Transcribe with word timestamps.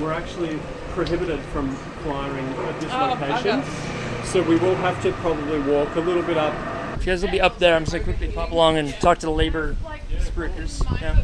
we're 0.00 0.12
actually 0.12 0.58
prohibited 0.90 1.40
from 1.52 1.70
flying 2.04 2.46
at 2.46 2.80
this 2.80 2.90
Oh, 2.92 3.16
location. 3.20 3.60
okay. 3.60 4.24
So 4.24 4.42
we 4.42 4.56
will 4.56 4.74
have 4.76 5.00
to 5.02 5.12
probably 5.12 5.60
walk 5.60 5.94
a 5.96 6.00
little 6.00 6.22
bit 6.22 6.36
up. 6.36 6.54
If 6.98 7.06
you 7.06 7.12
guys 7.12 7.22
will 7.22 7.30
be 7.30 7.40
up 7.40 7.58
there. 7.58 7.76
I'm 7.76 7.82
just 7.84 7.92
gonna 7.92 8.04
quickly 8.04 8.28
pop 8.28 8.50
along 8.50 8.78
and 8.78 8.92
talk 9.00 9.18
to 9.18 9.26
the 9.26 9.32
labor 9.32 9.76
sprinters. 10.20 10.82
Yeah. 11.00 11.14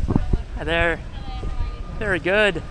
Hi 0.56 0.64
there. 0.64 1.00
Very 1.98 2.18
good. 2.20 2.62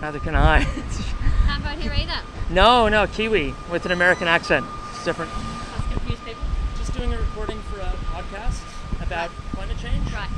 Neither 0.00 0.18
can 0.18 0.34
I. 0.34 0.64
Can't 1.46 1.62
vote 1.62 1.78
here 1.78 1.92
either. 1.92 2.20
no, 2.48 2.88
no, 2.88 3.06
Kiwi 3.06 3.54
with 3.70 3.84
an 3.84 3.92
American 3.92 4.28
accent. 4.28 4.64
It's 4.90 5.04
different. 5.04 5.30
Confuse 5.92 6.18
people. 6.20 6.42
Just 6.78 6.94
doing 6.94 7.12
a 7.12 7.18
recording 7.18 7.60
for 7.62 7.80
a 7.80 7.92
podcast 8.12 8.62
about 9.02 9.30
climate 9.52 9.76
change. 9.78 10.10
Right. 10.12 10.28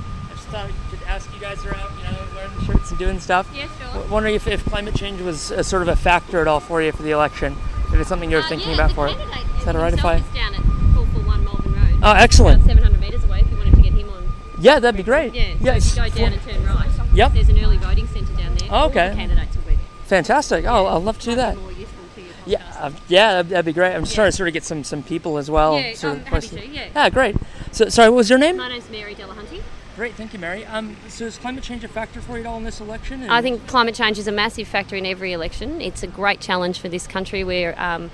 Thought 0.52 0.66
I 0.68 0.90
could 0.90 1.02
ask 1.08 1.32
you 1.34 1.40
guys 1.40 1.64
are 1.64 1.74
out, 1.74 1.90
you 1.96 2.02
know, 2.04 2.18
wearing 2.34 2.54
the 2.58 2.64
shirts 2.66 2.90
and 2.90 2.98
doing 2.98 3.18
stuff. 3.20 3.50
Yeah, 3.54 3.68
sure. 3.78 3.86
W- 3.94 4.12
Wondering 4.12 4.34
if, 4.34 4.46
if 4.46 4.62
climate 4.66 4.94
change 4.94 5.20
was 5.22 5.50
a, 5.50 5.64
sort 5.64 5.80
of 5.82 5.88
a 5.88 5.96
factor 5.96 6.40
at 6.42 6.46
all 6.48 6.60
for 6.60 6.82
you 6.82 6.92
for 6.92 7.02
the 7.02 7.10
election. 7.10 7.56
If 7.88 7.94
it's 7.94 8.08
something 8.08 8.30
you're 8.30 8.42
Uh, 8.42 8.48
thinking 8.48 8.68
yeah, 8.68 8.74
about 8.74 8.92
for 8.92 9.08
it. 9.08 9.16
candidate 9.16 9.64
that 9.64 9.76
all 9.76 9.82
right 9.82 9.94
if 9.94 10.04
I? 10.04 10.16
is 10.16 10.22
down 10.34 10.54
at 10.54 10.60
441 10.60 11.44
Malvern 11.44 11.72
Road. 11.72 12.00
Oh, 12.02 12.12
excellent. 12.12 12.56
About 12.64 12.68
700 12.68 13.00
metres 13.00 13.24
away 13.24 13.40
if 13.40 13.50
you 13.50 13.56
wanted 13.56 13.74
to 13.76 13.80
get 13.82 13.92
him 13.94 14.10
on. 14.10 14.28
Yeah, 14.60 14.78
that'd 14.78 14.96
be 14.96 15.02
great. 15.02 15.32
Yeah, 15.34 15.78
so 15.78 16.02
if 16.04 16.12
you 16.12 16.12
go 16.12 16.24
down 16.24 16.32
and 16.34 16.42
turn 16.42 16.66
right, 16.66 16.88
Yep. 17.14 17.32
there's 17.32 17.48
an 17.48 17.64
early 17.64 17.76
voting 17.78 18.06
centre 18.08 18.32
down 18.34 18.54
there. 18.56 18.68
Oh, 18.70 18.86
okay. 18.88 19.08
the 19.10 19.14
candidates 19.16 19.56
will 19.56 19.62
be 19.62 19.70
there. 19.76 19.78
Fantastic. 20.06 20.64
Oh, 20.66 20.86
I'd 20.86 21.02
love 21.02 21.18
to 21.20 21.30
do 21.30 21.36
that. 21.36 21.56
more 21.56 21.72
useful 21.72 22.04
to 22.14 22.20
your 22.20 22.30
Yeah, 22.44 22.62
uh, 22.78 22.90
yeah, 23.08 23.32
that'd, 23.36 23.48
that'd 23.50 23.64
be 23.64 23.72
great. 23.72 23.94
I'm 23.94 24.02
just 24.02 24.12
Yeah. 24.12 24.16
trying 24.16 24.30
to 24.30 24.36
sort 24.36 24.48
of 24.48 24.52
get 24.52 24.64
some 24.64 24.84
some 24.84 25.02
people 25.02 25.38
as 25.38 25.50
well. 25.50 25.78
Yeah, 25.80 25.94
sort 25.94 26.18
of 26.18 26.26
happy 26.26 26.48
to, 26.48 26.66
yeah. 26.66 26.88
Yeah, 26.94 27.08
great. 27.08 27.36
So, 27.70 27.88
sorry, 27.88 28.10
what 28.10 28.16
was 28.16 28.28
your 28.28 28.38
name? 28.38 28.58
My 28.58 28.68
name's 28.68 28.90
Mary 28.90 29.14
Delahunty. 29.14 29.61
Great, 29.94 30.14
thank 30.14 30.32
you, 30.32 30.38
Mary. 30.38 30.64
Um, 30.64 30.96
so 31.08 31.26
is 31.26 31.36
climate 31.36 31.62
change 31.62 31.84
a 31.84 31.88
factor 31.88 32.22
for 32.22 32.38
you 32.38 32.40
at 32.40 32.46
all 32.46 32.56
in 32.56 32.64
this 32.64 32.80
election? 32.80 33.28
I 33.28 33.42
think 33.42 33.66
climate 33.66 33.94
change 33.94 34.18
is 34.18 34.26
a 34.26 34.32
massive 34.32 34.66
factor 34.66 34.96
in 34.96 35.04
every 35.04 35.32
election. 35.32 35.82
It's 35.82 36.02
a 36.02 36.06
great 36.06 36.40
challenge 36.40 36.80
for 36.80 36.88
this 36.88 37.06
country. 37.06 37.44
We're, 37.44 37.74
um, 37.76 38.10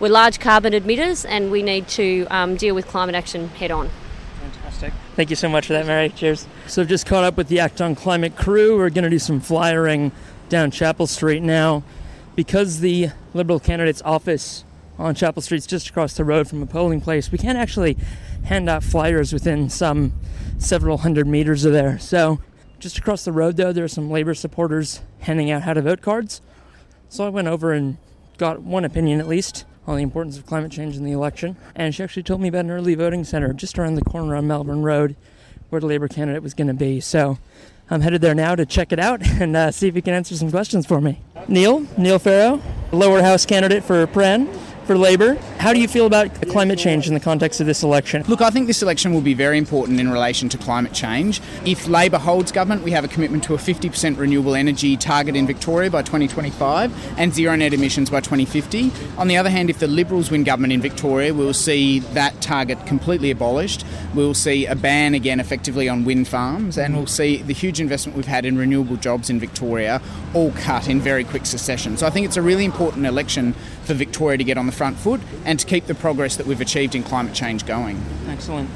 we're 0.00 0.10
large 0.10 0.40
carbon 0.40 0.72
emitters 0.72 1.24
and 1.28 1.52
we 1.52 1.62
need 1.62 1.86
to 1.88 2.26
um, 2.28 2.56
deal 2.56 2.74
with 2.74 2.88
climate 2.88 3.14
action 3.14 3.48
head 3.50 3.70
on. 3.70 3.88
Fantastic. 4.40 4.92
Thank 5.14 5.30
you 5.30 5.36
so 5.36 5.48
much 5.48 5.68
for 5.68 5.74
that, 5.74 5.86
Mary. 5.86 6.08
Cheers. 6.08 6.48
So 6.66 6.82
I've 6.82 6.88
just 6.88 7.06
caught 7.06 7.22
up 7.22 7.36
with 7.36 7.46
the 7.46 7.60
Act 7.60 7.80
on 7.80 7.94
Climate 7.94 8.34
crew. 8.34 8.76
We're 8.76 8.90
going 8.90 9.04
to 9.04 9.10
do 9.10 9.20
some 9.20 9.38
flyering 9.38 10.10
down 10.48 10.72
Chapel 10.72 11.06
Street 11.06 11.42
now. 11.42 11.84
Because 12.34 12.80
the 12.80 13.10
Liberal 13.32 13.60
candidate's 13.60 14.02
office 14.02 14.64
on 14.98 15.14
Chapel 15.14 15.42
Street 15.42 15.58
is 15.58 15.66
just 15.66 15.88
across 15.88 16.14
the 16.14 16.24
road 16.24 16.48
from 16.48 16.62
a 16.62 16.66
polling 16.66 17.00
place, 17.00 17.30
we 17.30 17.38
can't 17.38 17.58
actually 17.58 17.96
hand 18.44 18.68
out 18.68 18.82
flyers 18.82 19.32
within 19.32 19.68
some 19.68 20.12
several 20.58 20.98
hundred 20.98 21.26
meters 21.26 21.64
of 21.64 21.72
there. 21.72 21.98
So 21.98 22.40
just 22.78 22.98
across 22.98 23.24
the 23.24 23.32
road, 23.32 23.56
though, 23.56 23.72
there 23.72 23.84
are 23.84 23.88
some 23.88 24.10
Labour 24.10 24.34
supporters 24.34 25.02
handing 25.20 25.50
out 25.50 25.62
how 25.62 25.74
to 25.74 25.82
vote 25.82 26.00
cards. 26.00 26.40
So 27.08 27.26
I 27.26 27.28
went 27.28 27.48
over 27.48 27.72
and 27.72 27.98
got 28.38 28.62
one 28.62 28.84
opinion 28.84 29.20
at 29.20 29.28
least 29.28 29.64
on 29.86 29.96
the 29.96 30.02
importance 30.02 30.38
of 30.38 30.46
climate 30.46 30.72
change 30.72 30.96
in 30.96 31.04
the 31.04 31.12
election. 31.12 31.56
And 31.74 31.94
she 31.94 32.02
actually 32.02 32.22
told 32.22 32.40
me 32.40 32.48
about 32.48 32.64
an 32.64 32.70
early 32.70 32.94
voting 32.94 33.24
center 33.24 33.52
just 33.52 33.78
around 33.78 33.96
the 33.96 34.04
corner 34.04 34.34
on 34.36 34.46
Malvern 34.46 34.82
Road 34.82 35.16
where 35.68 35.80
the 35.80 35.86
Labour 35.86 36.08
candidate 36.08 36.42
was 36.42 36.54
going 36.54 36.68
to 36.68 36.74
be. 36.74 37.00
So 37.00 37.38
I'm 37.90 38.00
headed 38.00 38.20
there 38.20 38.34
now 38.34 38.54
to 38.54 38.66
check 38.66 38.92
it 38.92 38.98
out 38.98 39.26
and 39.40 39.56
uh, 39.56 39.70
see 39.70 39.88
if 39.88 39.94
he 39.94 40.02
can 40.02 40.14
answer 40.14 40.36
some 40.36 40.50
questions 40.50 40.86
for 40.86 41.00
me. 41.00 41.20
Neil, 41.48 41.86
Neil 41.96 42.18
Pharaoh, 42.18 42.60
lower 42.92 43.22
house 43.22 43.46
candidate 43.46 43.84
for 43.84 44.06
Prahran 44.06 44.48
for 44.86 44.96
Labour. 44.98 45.34
How 45.58 45.72
do 45.72 45.80
you 45.80 45.88
feel 45.88 46.06
about 46.06 46.34
climate 46.48 46.78
change 46.78 47.06
in 47.06 47.14
the 47.14 47.20
context 47.20 47.60
of 47.60 47.66
this 47.66 47.82
election? 47.82 48.24
Look, 48.26 48.40
I 48.40 48.50
think 48.50 48.66
this 48.66 48.82
election 48.82 49.12
will 49.12 49.20
be 49.20 49.34
very 49.34 49.58
important 49.58 50.00
in 50.00 50.10
relation 50.10 50.48
to 50.50 50.58
climate 50.58 50.92
change. 50.92 51.40
If 51.64 51.86
Labor 51.86 52.18
holds 52.18 52.50
government, 52.50 52.82
we 52.82 52.90
have 52.90 53.04
a 53.04 53.08
commitment 53.08 53.44
to 53.44 53.54
a 53.54 53.58
50% 53.58 54.18
renewable 54.18 54.54
energy 54.54 54.96
target 54.96 55.36
in 55.36 55.46
Victoria 55.46 55.90
by 55.90 56.02
2025 56.02 57.18
and 57.18 57.32
zero 57.32 57.54
net 57.54 57.72
emissions 57.72 58.10
by 58.10 58.20
2050. 58.20 58.90
On 59.18 59.28
the 59.28 59.36
other 59.36 59.50
hand, 59.50 59.70
if 59.70 59.78
the 59.78 59.86
Liberals 59.86 60.30
win 60.30 60.42
government 60.42 60.72
in 60.72 60.80
Victoria, 60.80 61.32
we'll 61.32 61.54
see 61.54 62.00
that 62.00 62.40
target 62.40 62.84
completely 62.86 63.30
abolished. 63.30 63.84
We'll 64.14 64.34
see 64.34 64.66
a 64.66 64.74
ban 64.74 65.14
again 65.14 65.38
effectively 65.38 65.88
on 65.88 66.04
wind 66.04 66.28
farms 66.28 66.76
and 66.76 66.96
we'll 66.96 67.06
see 67.06 67.36
the 67.42 67.54
huge 67.54 67.80
investment 67.80 68.16
we've 68.16 68.26
had 68.26 68.44
in 68.44 68.58
renewable 68.58 68.96
jobs 68.96 69.30
in 69.30 69.38
Victoria 69.38 70.02
all 70.34 70.50
cut 70.52 70.88
in 70.88 71.00
very 71.00 71.24
quick 71.24 71.46
succession. 71.46 71.96
So 71.96 72.06
I 72.06 72.10
think 72.10 72.26
it's 72.26 72.36
a 72.36 72.42
really 72.42 72.64
important 72.64 73.06
election 73.06 73.54
for 73.84 73.94
Victoria 73.94 74.38
to 74.38 74.44
get 74.44 74.58
on 74.58 74.66
the 74.66 74.71
front 74.72 74.96
foot 74.96 75.20
and 75.44 75.58
to 75.60 75.66
keep 75.66 75.86
the 75.86 75.94
progress 75.94 76.36
that 76.36 76.46
we've 76.46 76.60
achieved 76.60 76.94
in 76.94 77.02
climate 77.02 77.34
change 77.34 77.66
going. 77.66 78.02
Excellent. 78.28 78.68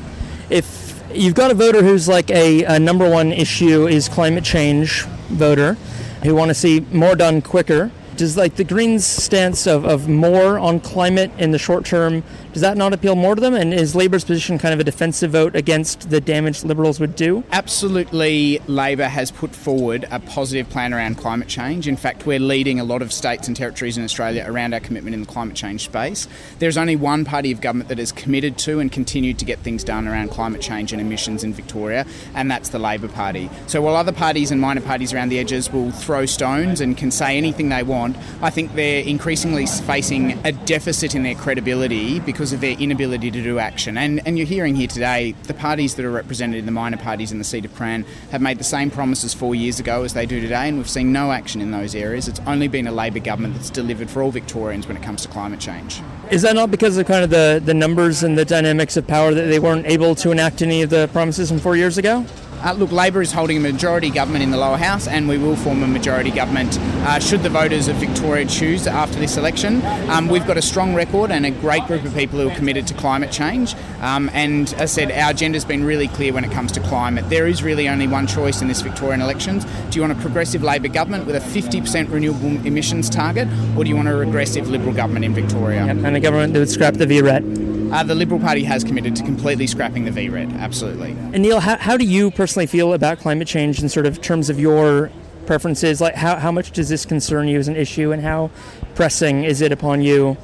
If 0.51 1.03
you've 1.12 1.34
got 1.34 1.51
a 1.51 1.55
voter 1.55 1.83
who's 1.83 2.09
like 2.09 2.31
a, 2.31 2.65
a 2.65 2.79
number 2.79 3.09
one 3.09 3.33
issue 3.33 3.87
is 3.87 4.09
climate 4.09 4.45
change 4.45 5.05
voter, 5.29 5.75
who 6.23 6.34
want 6.34 6.49
to 6.51 6.55
see 6.55 6.81
more 6.93 7.15
done 7.15 7.43
quicker, 7.43 7.91
does 8.16 8.37
like 8.37 8.56
the 8.56 8.65
Greens' 8.65 9.04
stance 9.04 9.66
of, 9.66 9.84
of 9.84 10.09
more 10.09 10.59
on 10.59 10.81
climate 10.81 11.31
in 11.38 11.50
the 11.50 11.59
short 11.59 11.84
term, 11.84 12.22
does 12.53 12.62
that 12.62 12.77
not 12.77 12.93
appeal 12.93 13.16
more 13.16 13.34
to 13.34 13.41
them? 13.41 13.54
And 13.54 13.75
is 13.75 13.94
Labour's 13.94 14.25
position 14.25 14.59
kind 14.59 14.72
of 14.72 14.81
a 14.81 14.84
defensive 14.84 15.32
vote 15.32 15.54
against 15.54 16.09
the 16.10 16.21
damage 16.21 16.65
Liberals 16.65 16.99
would 17.00 17.15
do? 17.15 17.44
Absolutely, 17.53 18.60
Labor 18.66 19.09
has 19.09 19.31
put 19.31 19.54
forward 19.54 20.06
a 20.10 20.21
positive 20.21 20.69
plan 20.71 20.94
around 20.94 21.16
climate 21.16 21.49
change. 21.49 21.88
In 21.88 21.97
fact, 21.97 22.27
we're 22.27 22.38
leading 22.38 22.81
a 22.81 22.84
lot 22.84 23.03
of 23.03 23.12
states 23.12 23.49
and 23.49 23.56
territories 23.56 23.99
in 23.99 24.04
Australia 24.04 24.44
around 24.47 24.72
our 24.72 24.81
commitment 24.81 25.15
in 25.15 25.21
the 25.21 25.27
climate 25.27 25.56
change 25.56 25.84
space. 25.84 26.28
There's 26.59 26.78
only 26.78 26.97
one 26.97 27.25
party 27.25 27.53
of 27.53 27.60
government 27.60 27.88
that 27.88 27.98
is 27.98 28.12
committed 28.12 28.56
to 28.59 28.81
and 28.81 28.91
continued 28.91 29.38
to 29.41 29.44
get 29.44 29.59
things 29.59 29.84
done 29.84 30.09
around 30.09 30.31
climate 30.31 30.60
change 30.60 30.93
and 30.93 31.00
emissions 31.00 31.44
in 31.44 31.53
Victoria, 31.53 32.06
and 32.34 32.50
that's 32.50 32.69
the 32.69 32.78
Labor 32.78 33.09
Party. 33.09 33.50
So 33.66 33.83
while 33.83 33.97
other 33.97 34.12
parties 34.12 34.50
and 34.50 34.60
minor 34.60 34.81
parties 34.81 35.12
around 35.12 35.28
the 35.28 35.38
edges 35.38 35.72
will 35.72 35.91
throw 35.91 36.27
stones 36.27 36.81
and 36.81 36.97
can 36.97 37.10
say 37.10 37.37
anything 37.37 37.69
they 37.69 37.83
want, 37.83 38.06
I 38.43 38.50
think 38.50 38.75
they're 38.75 39.03
increasingly 39.03 39.67
facing 39.67 40.33
a 40.47 40.53
deficit 40.53 41.15
in 41.15 41.22
their 41.22 41.34
credibility 41.34 42.21
because 42.21 42.53
of 42.53 42.61
their 42.61 42.78
inability 42.78 43.31
to 43.31 43.43
do 43.43 43.59
action. 43.59 43.97
And, 43.97 44.21
and 44.27 44.37
you're 44.37 44.47
hearing 44.47 44.77
here 44.77 44.87
today, 44.87 45.33
the 45.44 45.55
parties 45.55 45.94
that 45.94 46.05
are 46.05 46.11
represented 46.11 46.59
in 46.59 46.66
the 46.66 46.72
minor 46.72 46.97
parties 46.97 47.33
in 47.33 47.39
the 47.39 47.45
seat 47.45 47.65
of 47.65 47.72
Prahran 47.72 48.05
have 48.31 48.43
made 48.43 48.59
the 48.59 48.65
same 48.65 48.91
promises 48.91 49.33
four 49.33 49.55
years 49.55 49.81
ago 49.81 50.03
as 50.03 50.12
they 50.12 50.27
do 50.27 50.41
today, 50.41 50.69
and 50.69 50.77
we've 50.77 50.91
seen 50.91 51.12
no 51.12 51.33
action 51.33 51.61
in 51.61 51.71
those 51.71 51.95
areas. 51.95 52.28
It's 52.28 52.41
only 52.47 52.69
been 52.69 52.87
a 52.87 52.93
Labor 52.93 53.21
government 53.21 53.55
that's 53.55 53.71
delivered 53.71 54.11
for 54.11 54.22
all 54.22 54.31
Victorians 54.31 54.87
when 54.87 54.97
it 54.97 55.03
comes 55.03 55.22
to 55.22 55.28
climate 55.28 55.61
change. 55.61 56.00
Is 56.31 56.43
that 56.43 56.55
not 56.55 56.71
because 56.71 56.99
of 56.99 57.06
kind 57.06 57.25
of 57.25 57.31
the, 57.31 57.62
the 57.65 57.75
numbers 57.75 58.22
and 58.22 58.37
the 58.37 58.45
dynamics 58.45 58.97
of 58.97 59.06
power 59.06 59.33
that 59.33 59.47
they 59.47 59.59
weren't 59.59 59.87
able 59.87 60.15
to 60.16 60.31
enact 60.31 60.62
any 60.62 60.83
of 60.83 60.91
the 60.91 61.09
promises 61.12 61.49
from 61.49 61.59
four 61.59 61.77
years 61.77 61.99
ago? 61.99 62.25
Uh, 62.66 62.72
look, 62.72 62.91
Labor 62.91 63.22
is 63.22 63.31
holding 63.31 63.59
a 63.59 63.60
majority 63.60 64.10
government 64.10 64.43
in 64.43 64.50
the 64.50 64.56
lower 64.56 64.77
house, 64.77 65.06
and 65.06 65.28
we 65.28 65.38
will 65.38 65.54
form 65.54 65.84
a 65.84 65.87
majority 65.87 66.32
government 66.32 66.77
uh, 66.81 67.21
should 67.21 67.41
the 67.44 67.49
voters 67.49 67.87
of 67.87 67.94
Victoria 67.94 68.44
choose 68.44 68.88
after 68.88 69.21
this 69.21 69.37
election. 69.37 69.81
Um, 70.10 70.27
we've 70.27 70.44
got 70.49 70.56
a 70.56 70.62
strong 70.62 70.93
record 70.93 71.31
and 71.31 71.47
a 71.47 71.53
great 71.53 71.87
group 71.87 72.04
of 72.04 72.12
people 72.12 72.41
who 72.41 72.49
are 72.50 72.54
committed 72.56 72.84
to 72.88 72.94
climate 72.94 73.31
change. 73.31 73.77
Um, 74.00 74.28
and 74.32 74.75
as 74.75 74.81
I 74.81 74.84
said, 74.87 75.12
our 75.12 75.31
agenda's 75.31 75.65
been 75.65 75.84
really 75.84 76.09
clear 76.09 76.32
when 76.32 76.43
it 76.43 76.50
comes 76.50 76.72
to 76.72 76.81
climate. 76.81 77.31
There 77.31 77.47
is 77.47 77.62
really 77.62 77.88
only 77.88 78.09
one 78.09 78.27
choice 78.27 78.60
in 78.60 78.66
this 78.66 78.81
Victorian 78.81 79.21
elections. 79.21 79.65
Do 79.91 80.00
you 80.00 80.00
want 80.00 80.19
a 80.19 80.21
progressive 80.21 80.65
Labor 80.65 80.88
government 80.88 81.25
with 81.25 81.37
a 81.37 81.41
50% 81.41 82.10
renewable 82.10 82.66
emissions 82.66 83.09
target, 83.09 83.47
or 83.77 83.84
do 83.84 83.91
you 83.91 83.94
want 83.94 84.09
a 84.09 84.16
regressive 84.16 84.69
Liberal 84.69 84.93
government 84.93 85.25
in 85.25 85.34
Victoria? 85.34 85.83
And 85.83 86.16
a 86.16 86.19
government 86.19 86.53
that 86.54 86.59
would 86.59 86.69
scrap 86.69 86.94
the 86.94 87.06
VRET? 87.06 87.66
Uh, 87.92 88.02
the 88.02 88.14
Liberal 88.14 88.41
Party 88.41 88.64
has 88.64 88.82
committed 88.82 89.14
to 89.16 89.22
completely 89.22 89.66
scrapping 89.66 90.04
the 90.04 90.10
VRET, 90.10 90.58
absolutely. 90.58 91.12
And 91.32 91.41
Neil, 91.42 91.60
how, 91.60 91.76
how 91.76 91.97
do 91.97 92.04
you 92.04 92.30
personally 92.30 92.66
feel 92.66 92.92
about 92.92 93.19
climate 93.19 93.47
change 93.47 93.80
in 93.80 93.88
sort 93.88 94.06
of 94.06 94.20
terms 94.20 94.50
of 94.50 94.58
your 94.58 95.10
preferences? 95.47 96.00
Like, 96.00 96.14
how, 96.16 96.36
how 96.36 96.50
much 96.50 96.72
does 96.72 96.88
this 96.88 97.04
concern 97.06 97.47
you 97.48 97.58
as 97.58 97.69
an 97.69 97.76
issue, 97.76 98.10
and 98.12 98.22
how 98.22 98.50
pressing 98.97 99.44
is 99.44 99.60
it 99.60 99.70
upon 99.70 100.02
you, 100.02 100.36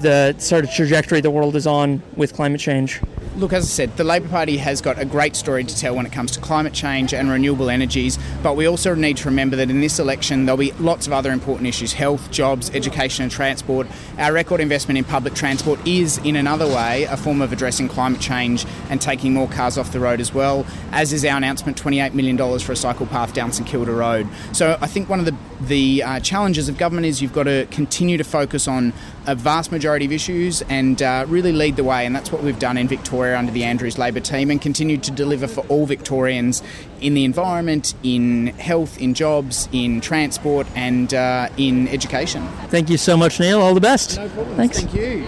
the 0.00 0.34
sort 0.38 0.64
of 0.64 0.70
trajectory 0.72 1.20
the 1.20 1.30
world 1.30 1.56
is 1.56 1.66
on 1.66 2.02
with 2.16 2.34
climate 2.34 2.60
change? 2.60 3.00
Look, 3.36 3.52
as 3.52 3.64
I 3.64 3.68
said, 3.68 3.96
the 3.96 4.04
Labor 4.04 4.28
Party 4.28 4.56
has 4.56 4.80
got 4.80 4.98
a 4.98 5.04
great 5.04 5.36
story 5.36 5.62
to 5.64 5.76
tell 5.76 5.94
when 5.94 6.04
it 6.04 6.12
comes 6.12 6.32
to 6.32 6.40
climate 6.40 6.72
change 6.72 7.14
and 7.14 7.30
renewable 7.30 7.70
energies, 7.70 8.18
but 8.42 8.56
we 8.56 8.66
also 8.66 8.94
need 8.94 9.16
to 9.18 9.28
remember 9.28 9.56
that 9.56 9.70
in 9.70 9.80
this 9.80 9.98
election 9.98 10.44
there'll 10.46 10.58
be 10.58 10.72
lots 10.72 11.06
of 11.06 11.12
other 11.12 11.30
important 11.32 11.68
issues 11.68 11.92
health, 11.92 12.30
jobs, 12.30 12.70
education, 12.70 13.22
and 13.22 13.32
transport. 13.32 13.86
Our 14.18 14.32
record 14.32 14.60
investment 14.60 14.98
in 14.98 15.04
public 15.04 15.34
transport 15.34 15.86
is, 15.86 16.18
in 16.18 16.36
another 16.36 16.66
way, 16.66 17.04
a 17.04 17.16
form 17.16 17.40
of 17.40 17.52
addressing 17.52 17.88
climate 17.88 18.20
change 18.20 18.66
and 18.88 19.00
taking 19.00 19.32
more 19.32 19.48
cars 19.48 19.78
off 19.78 19.92
the 19.92 20.00
road 20.00 20.20
as 20.20 20.34
well, 20.34 20.66
as 20.92 21.12
is 21.12 21.24
our 21.24 21.36
announcement 21.36 21.80
$28 21.80 22.14
million 22.14 22.36
for 22.58 22.72
a 22.72 22.76
cycle 22.76 23.06
path 23.06 23.32
down 23.32 23.52
St 23.52 23.68
Kilda 23.68 23.92
Road. 23.92 24.28
So 24.52 24.76
I 24.80 24.86
think 24.86 25.08
one 25.08 25.20
of 25.20 25.24
the, 25.24 25.36
the 25.60 26.02
uh, 26.02 26.20
challenges 26.20 26.68
of 26.68 26.78
government 26.78 27.06
is 27.06 27.20
you've 27.20 27.32
got 27.32 27.44
to 27.44 27.66
continue 27.70 28.16
to 28.16 28.24
focus 28.24 28.66
on 28.66 28.92
a 29.26 29.34
vast 29.34 29.70
majority 29.70 30.06
of 30.06 30.12
issues 30.12 30.62
and 30.62 31.02
uh, 31.02 31.24
really 31.28 31.52
lead 31.52 31.76
the 31.76 31.84
way, 31.84 32.06
and 32.06 32.16
that's 32.16 32.32
what 32.32 32.42
we've 32.42 32.58
done 32.58 32.78
in 32.78 32.88
Victoria 32.88 33.38
under 33.38 33.52
the 33.52 33.64
Andrews 33.64 33.98
Labor 33.98 34.20
team 34.20 34.50
and 34.50 34.60
continued 34.60 35.02
to 35.04 35.10
deliver 35.10 35.46
for 35.46 35.60
all 35.66 35.86
Victorians 35.86 36.62
in 37.00 37.14
the 37.14 37.24
environment, 37.24 37.94
in 38.02 38.48
health, 38.48 39.00
in 39.00 39.14
jobs, 39.14 39.68
in 39.72 40.00
transport, 40.00 40.66
and 40.74 41.12
uh, 41.12 41.48
in 41.56 41.88
education. 41.88 42.46
Thank 42.68 42.88
you 42.88 42.96
so 42.96 43.16
much, 43.16 43.38
Neil. 43.38 43.60
All 43.60 43.74
the 43.74 43.80
best. 43.80 44.16
No 44.16 44.28
problem. 44.30 44.56
Thanks. 44.56 44.80
Thank 44.80 44.94
you. 44.94 45.26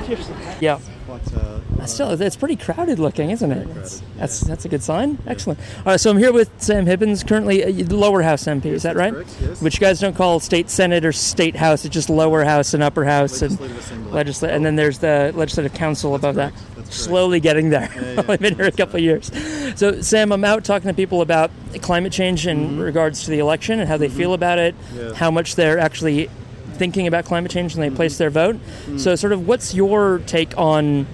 Yeah. 0.61 0.79
quite. 1.07 1.62
Uh, 1.83 1.87
Still, 1.87 2.23
it's 2.23 2.37
pretty 2.37 2.57
crowded 2.57 2.99
looking, 2.99 3.31
isn't 3.31 3.51
it? 3.53 3.69
It's- 3.71 4.03
That's 4.17 4.41
that's 4.41 4.65
a 4.65 4.69
good 4.69 4.83
sign. 4.83 5.19
Excellent. 5.27 5.59
All 5.79 5.85
right, 5.93 6.01
so 6.01 6.11
I'm 6.11 6.17
here 6.19 6.33
with 6.33 6.49
Sam 6.63 6.87
Hibbins, 6.87 7.27
currently 7.27 7.63
a 7.63 7.73
lower 7.85 8.23
house 8.23 8.45
MP. 8.45 8.67
is 8.67 8.83
that 8.85 8.95
right? 8.97 9.13
correct, 9.13 9.37
yes. 9.41 9.61
Which 9.63 9.75
you 9.75 9.81
guys 9.81 9.99
don't 10.01 10.15
call 10.17 10.39
state 10.41 10.71
senate 10.71 11.05
or 11.05 11.13
state 11.13 11.57
house. 11.57 11.85
It's 11.85 11.93
just 11.93 12.09
lower 12.09 12.45
house 12.45 12.73
and 12.75 12.83
upper 12.83 13.05
house 13.05 13.43
Legislative 13.43 13.93
and 13.93 14.11
legislative. 14.13 14.57
And 14.57 14.65
then 14.65 14.77
there's 14.77 14.99
the 14.99 15.33
legislative 15.35 15.75
council 15.75 16.15
above 16.15 16.37
correct, 16.37 16.57
that. 16.57 16.65
that's 16.77 16.89
correct. 16.89 16.93
Slowly 16.93 17.41
getting 17.41 17.71
there. 17.71 17.91
yeah. 17.95 18.23
I've 18.29 18.39
been 18.41 18.55
here 18.55 18.67
a 18.67 18.71
couple 18.73 18.97
of 18.97 19.03
years. 19.03 19.31
So 19.77 20.01
Sam, 20.03 20.31
I'm 20.33 20.45
out 20.45 20.65
talking 20.65 20.89
to 20.89 20.95
people 20.95 21.21
about 21.21 21.51
climate 21.81 22.13
change 22.13 22.47
in 22.47 22.79
regards 22.79 23.25
to 23.25 23.31
the 23.31 23.39
election 23.41 23.81
and 23.81 23.89
how 23.89 23.97
they 23.97 24.09
feel 24.09 24.35
about 24.35 24.59
it, 24.59 24.75
Mm-hmm. 24.75 24.99
Yeah. 24.99 25.15
how 25.15 25.31
much 25.33 25.57
they're 25.57 25.79
actually 25.79 26.29
thinking 26.75 27.07
about 27.07 27.25
climate 27.25 27.51
change 27.51 27.75
when 27.75 27.81
they 27.81 27.89
Mm-hmm. 27.89 27.97
place 27.97 28.19
their 28.19 28.31
vote. 28.31 28.57
So, 28.99 29.15
sort 29.17 29.33
of, 29.33 29.49
what's 29.49 29.75
your 29.75 30.21
take 30.27 30.57
on 30.57 31.07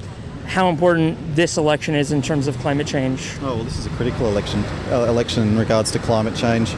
how 0.48 0.70
important 0.70 1.36
this 1.36 1.58
election 1.58 1.94
is 1.94 2.10
in 2.10 2.22
terms 2.22 2.48
of 2.48 2.58
climate 2.58 2.86
change? 2.86 3.36
Oh, 3.42 3.56
well, 3.56 3.64
this 3.64 3.78
is 3.78 3.86
a 3.86 3.90
critical 3.90 4.26
election 4.26 4.64
uh, 4.90 5.04
election 5.06 5.46
in 5.46 5.58
regards 5.58 5.92
to 5.92 5.98
climate 5.98 6.34
change. 6.34 6.74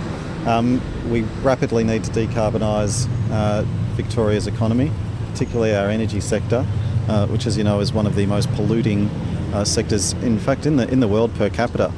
Um, 0.46 0.82
we 1.08 1.22
rapidly 1.43 1.84
need 1.84 2.02
to 2.05 2.11
decarbonise 2.11 3.08
uh, 3.31 3.62
Victoria's 3.94 4.49
economy, 4.49 4.90
particularly 5.31 5.75
our 5.75 5.88
energy 5.88 6.20
sector, 6.20 6.67
uh, 7.08 7.26
which, 7.28 7.46
as 7.46 7.56
you 7.56 7.62
know, 7.62 7.78
is 7.78 7.93
one 7.93 8.06
of 8.06 8.17
the 8.17 8.26
most 8.26 8.50
polluting 8.52 9.08
uh, 9.55 9.64
sectors, 9.64 10.14
in 10.14 10.38
fact, 10.38 10.66
in 10.66 10.76
the 10.76 10.88
in 10.90 10.99
the 10.99 11.08
world 11.08 11.32
per 11.37 11.49
capita. 11.49 11.93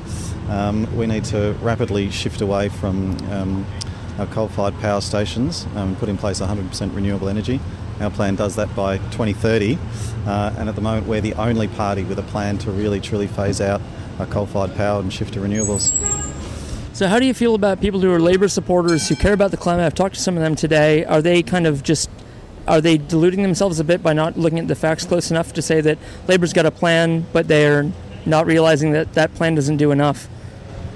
Um, 0.50 0.94
we 0.96 1.06
need 1.06 1.24
to 1.26 1.56
rapidly 1.62 2.10
shift 2.10 2.42
away 2.42 2.68
from 2.68 3.16
um, 3.30 3.66
our 4.18 4.26
coal-fired 4.26 4.78
power 4.80 5.00
stations 5.00 5.64
um, 5.74 5.88
and 5.88 5.98
put 5.98 6.10
in 6.10 6.18
place 6.18 6.40
100% 6.40 6.94
renewable 6.94 7.30
energy. 7.30 7.60
Our 8.02 8.10
plan 8.10 8.34
does 8.34 8.56
that 8.56 8.74
by 8.74 8.98
2030, 8.98 9.78
uh, 10.26 10.54
and 10.58 10.68
at 10.68 10.74
the 10.74 10.80
moment 10.80 11.06
we're 11.06 11.20
the 11.20 11.34
only 11.34 11.68
party 11.68 12.02
with 12.02 12.18
a 12.18 12.24
plan 12.24 12.58
to 12.58 12.70
really 12.70 13.00
truly 13.00 13.26
phase 13.26 13.60
out 13.60 13.80
coal-fired 14.30 14.74
power 14.76 15.00
and 15.00 15.12
shift 15.12 15.34
to 15.34 15.40
renewables. 15.40 15.92
So, 16.94 17.08
how 17.08 17.18
do 17.18 17.26
you 17.26 17.34
feel 17.34 17.54
about 17.54 17.80
people 17.80 18.00
who 18.00 18.12
are 18.12 18.20
Labor 18.20 18.48
supporters 18.48 19.08
who 19.08 19.16
care 19.16 19.32
about 19.32 19.50
the 19.50 19.56
climate? 19.56 19.84
I've 19.86 19.94
talked 19.94 20.14
to 20.14 20.20
some 20.20 20.36
of 20.36 20.42
them 20.42 20.54
today. 20.54 21.04
Are 21.04 21.22
they 21.22 21.42
kind 21.42 21.66
of 21.66 21.82
just 21.82 22.10
are 22.68 22.80
they 22.80 22.96
deluding 22.96 23.42
themselves 23.42 23.80
a 23.80 23.84
bit 23.84 24.02
by 24.02 24.12
not 24.12 24.38
looking 24.38 24.58
at 24.58 24.68
the 24.68 24.76
facts 24.76 25.04
close 25.04 25.30
enough 25.30 25.52
to 25.54 25.62
say 25.62 25.80
that 25.80 25.98
Labor's 26.28 26.52
got 26.52 26.66
a 26.66 26.70
plan, 26.70 27.26
but 27.32 27.48
they're 27.48 27.90
not 28.24 28.46
realizing 28.46 28.92
that 28.92 29.14
that 29.14 29.34
plan 29.34 29.54
doesn't 29.54 29.78
do 29.78 29.90
enough? 29.90 30.28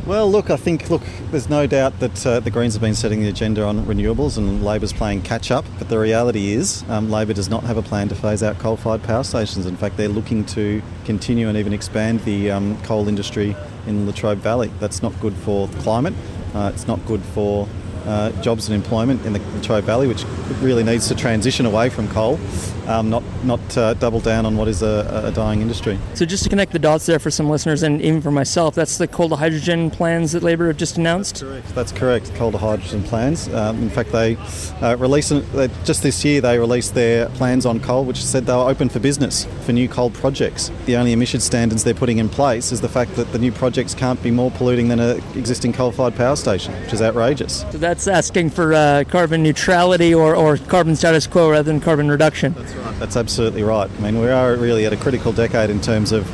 Well, 0.07 0.31
look, 0.31 0.51
I 0.51 0.57
think 0.57 0.89
look, 0.89 1.03
there's 1.33 1.49
no 1.49 1.67
doubt 1.67 1.99
that 1.99 2.25
uh, 2.25 2.39
the 2.39 2.51
Greens 2.53 2.75
have 2.75 2.81
been 2.81 2.95
setting 2.95 3.23
the 3.23 3.29
agenda 3.29 3.65
on 3.65 3.85
renewables 3.87 4.39
and 4.39 4.65
Labor's 4.65 4.93
playing 4.93 5.23
catch 5.23 5.51
up. 5.51 5.65
But 5.81 5.89
the 5.89 5.99
reality 5.99 6.53
is, 6.53 6.85
um, 6.89 7.11
Labor 7.11 7.33
does 7.33 7.49
not 7.49 7.65
have 7.65 7.77
a 7.77 7.83
plan 7.83 8.09
to 8.11 8.15
phase 8.15 8.41
out 8.41 8.57
coal-fired 8.61 9.03
power 9.03 9.25
stations. 9.25 9.67
In 9.67 9.77
fact, 9.77 9.97
they're 9.97 10.09
looking 10.09 10.45
to 10.47 10.81
continue 11.05 11.49
and 11.49 11.59
even 11.59 11.73
expand 11.73 12.21
the 12.21 12.53
um, 12.53 12.81
coal 12.83 13.09
industry 13.09 13.57
in 13.89 14.07
the 14.07 14.13
Latrobe 14.13 14.39
Valley. 14.39 14.71
That's 14.79 15.03
not 15.03 15.13
good 15.21 15.35
for 15.35 15.67
the 15.67 15.79
climate. 15.81 16.15
Uh, 16.55 16.71
it's 16.73 16.87
not 16.87 17.05
good 17.07 17.21
for 17.21 17.67
uh, 18.05 18.31
jobs 18.43 18.69
and 18.69 18.77
employment 18.77 19.27
in 19.27 19.33
the 19.33 19.41
Latrobe 19.57 19.83
Valley, 19.83 20.07
which 20.07 20.25
really 20.61 20.85
needs 20.85 21.09
to 21.09 21.17
transition 21.17 21.67
away 21.67 21.89
from 21.91 22.07
coal, 22.11 22.39
um, 22.87 23.11
not 23.11 23.25
not 23.47 23.79
uh, 23.79 23.95
double 23.95 24.21
down 24.21 24.47
on 24.47 24.57
what 24.57 24.69
is 24.69 24.83
a, 24.83 25.23
a 25.25 25.33
dying 25.33 25.61
industry. 25.61 25.99
So, 26.15 26.25
just 26.25 26.45
to 26.45 26.49
connect 26.49 26.73
the 26.73 26.79
dots 26.79 27.07
there 27.07 27.19
for 27.19 27.31
some 27.31 27.49
listeners 27.49 27.83
and 27.83 28.01
even 28.03 28.21
for 28.21 28.31
myself, 28.31 28.75
that's 28.75 28.99
the 28.99 29.09
coal 29.09 29.29
to 29.31 29.37
hydrogen 29.37 29.91
plans 29.91 30.33
that 30.33 30.43
Labor 30.43 30.67
have 30.67 30.77
just 30.77 30.99
announced. 30.99 31.45
That's 31.75 31.93
correct. 31.93 32.35
Coal 32.35 32.53
to 32.53 32.59
hydrogen 32.59 33.03
plans. 33.03 33.49
Um, 33.49 33.83
in 33.83 33.91
fact, 33.91 34.13
they 34.13 34.37
uh, 34.83 34.97
released 34.99 35.33
uh, 35.33 35.69
just 35.85 36.03
this 36.03 36.25
year. 36.25 36.41
They 36.41 36.59
released 36.59 36.95
their 36.95 37.29
plans 37.31 37.67
on 37.67 37.81
coal, 37.81 38.05
which 38.05 38.23
said 38.25 38.47
they 38.47 38.53
were 38.53 38.69
open 38.69 38.89
for 38.89 38.99
business 38.99 39.47
for 39.63 39.73
new 39.73 39.89
coal 39.89 40.11
projects. 40.11 40.71
The 40.87 40.97
only 40.97 41.13
emission 41.13 41.41
standards 41.41 41.85
they're 41.85 41.95
putting 41.95 42.19
in 42.19 42.29
place 42.29 42.73
is 42.73 42.81
the 42.81 42.89
fact 42.89 43.15
that 43.17 43.33
the 43.33 43.39
new 43.39 43.53
projects 43.53 43.95
can't 43.95 44.23
be 44.23 44.31
more 44.31 44.51
polluting 44.51 44.89
than 44.89 45.01
an 45.01 45.23
existing 45.37 45.73
coal-fired 45.73 46.17
power 46.17 46.37
station, 46.37 46.75
which 46.83 46.93
is 46.93 47.03
outrageous. 47.03 47.61
So, 47.73 47.79
that's 47.79 48.09
asking 48.09 48.51
for 48.51 48.75
uh, 48.75 49.05
carbon 49.09 49.43
neutrality 49.43 50.15
or, 50.15 50.35
or 50.35 50.57
carbon 50.57 50.97
status 50.97 51.27
quo 51.27 51.51
rather 51.51 51.65
than 51.65 51.81
carbon 51.81 52.11
reduction. 52.11 52.55
That's 52.55 52.75
right. 52.75 52.99
That's 52.99 53.17
absolutely 53.17 53.36
right. 53.39 53.91
I 53.91 54.01
mean, 54.01 54.21
we 54.21 54.29
are 54.29 54.57
really 54.57 54.87
at 54.87 54.93
a 54.93 54.97
critical 54.97 55.33
decade 55.33 55.71
in 55.71 55.81
terms 55.81 56.13
of 56.13 56.25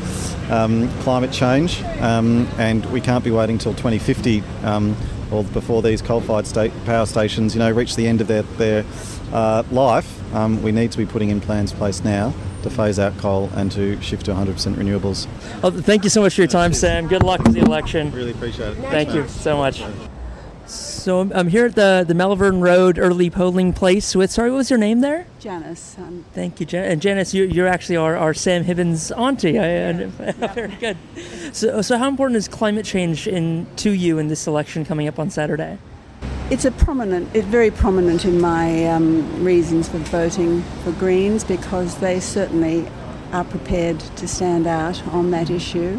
um, 0.50 0.88
climate 1.00 1.32
change, 1.32 1.82
um, 2.00 2.49
and 2.58 2.84
we 2.87 3.00
can't 3.00 3.25
be 3.25 3.31
waiting 3.31 3.58
till 3.58 3.72
2050 3.72 4.43
um, 4.64 4.96
or 5.31 5.44
before 5.44 5.82
these 5.82 6.02
coal-fired 6.02 6.46
state 6.46 6.72
power 6.84 7.06
stations, 7.06 7.54
you 7.54 7.58
know, 7.58 7.70
reach 7.70 7.96
the 7.96 8.06
end 8.06 8.20
of 8.20 8.26
their 8.26 8.43
their 8.43 8.84
uh, 9.32 9.62
life. 9.70 10.19
Um, 10.34 10.62
we 10.62 10.72
need 10.72 10.93
to 10.93 10.99
be 10.99 11.06
putting 11.06 11.31
in 11.31 11.40
plans 11.40 11.72
in 11.72 11.78
place 11.78 12.04
now 12.04 12.34
to 12.62 12.70
phase 12.70 12.99
out 12.99 13.16
coal 13.19 13.50
and 13.55 13.72
to 13.72 14.00
shift 14.00 14.26
to 14.26 14.32
100% 14.32 14.75
renewables. 14.75 15.26
Well, 15.62 15.72
thank 15.72 16.05
you 16.05 16.10
so 16.10 16.22
much 16.22 16.34
for 16.34 16.43
your 16.43 16.48
time, 16.48 16.72
Sam. 16.72 17.08
Good 17.08 17.22
luck 17.22 17.43
with 17.43 17.55
the 17.55 17.60
election. 17.60 18.12
Really 18.12 18.31
appreciate 18.31 18.76
it. 18.76 18.81
Thank 18.82 19.14
you 19.14 19.26
so 19.28 19.56
much. 19.56 19.82
So 21.02 21.19
I'm- 21.19 21.32
I'm 21.34 21.49
here 21.49 21.66
at 21.66 21.75
the 21.75 22.04
the 22.06 22.14
Malvern 22.14 22.60
Road 22.60 22.96
early 22.96 23.28
polling 23.28 23.72
place. 23.72 24.14
With 24.14 24.31
sorry, 24.31 24.50
what 24.52 24.58
was 24.58 24.70
your 24.70 24.78
name 24.78 25.00
there? 25.00 25.26
Janice. 25.40 25.96
Um, 25.99 26.25
Thank 26.32 26.60
you, 26.60 26.66
Jan- 26.66 26.84
and 26.84 27.02
Janice. 27.02 27.34
You, 27.34 27.43
you're 27.43 27.66
actually 27.66 27.96
our, 27.96 28.16
our 28.16 28.32
Sam 28.32 28.64
Hibbins 28.64 29.10
auntie. 29.19 29.58
I, 29.58 29.90
I- 29.90 29.94
very 30.54 30.76
good. 30.78 30.96
So, 31.52 31.82
so 31.82 31.99
how 31.99 32.06
important 32.08 32.37
is 32.37 32.46
climate 32.46 32.84
change 32.84 33.26
in 33.26 33.66
to 33.76 33.90
you 33.90 34.19
in 34.19 34.28
this 34.28 34.46
election 34.46 34.84
coming 34.84 35.08
up 35.08 35.19
on 35.19 35.28
Saturday? 35.31 35.78
it's 36.50 36.64
a 36.66 36.70
prominent, 36.70 37.28
it's 37.34 37.46
very 37.46 37.70
prominent 37.70 38.25
in 38.26 38.38
my 38.38 38.84
um, 38.87 39.43
reasons 39.43 39.88
for 39.88 39.96
voting 39.98 40.62
for 40.84 40.93
Greens 40.93 41.43
because 41.44 41.96
they 41.96 42.20
certainly 42.20 42.87
are 43.32 43.44
prepared 43.44 43.98
to 43.98 44.28
stand 44.28 44.66
out 44.66 45.02
on 45.08 45.31
that 45.31 45.48
issue 45.50 45.98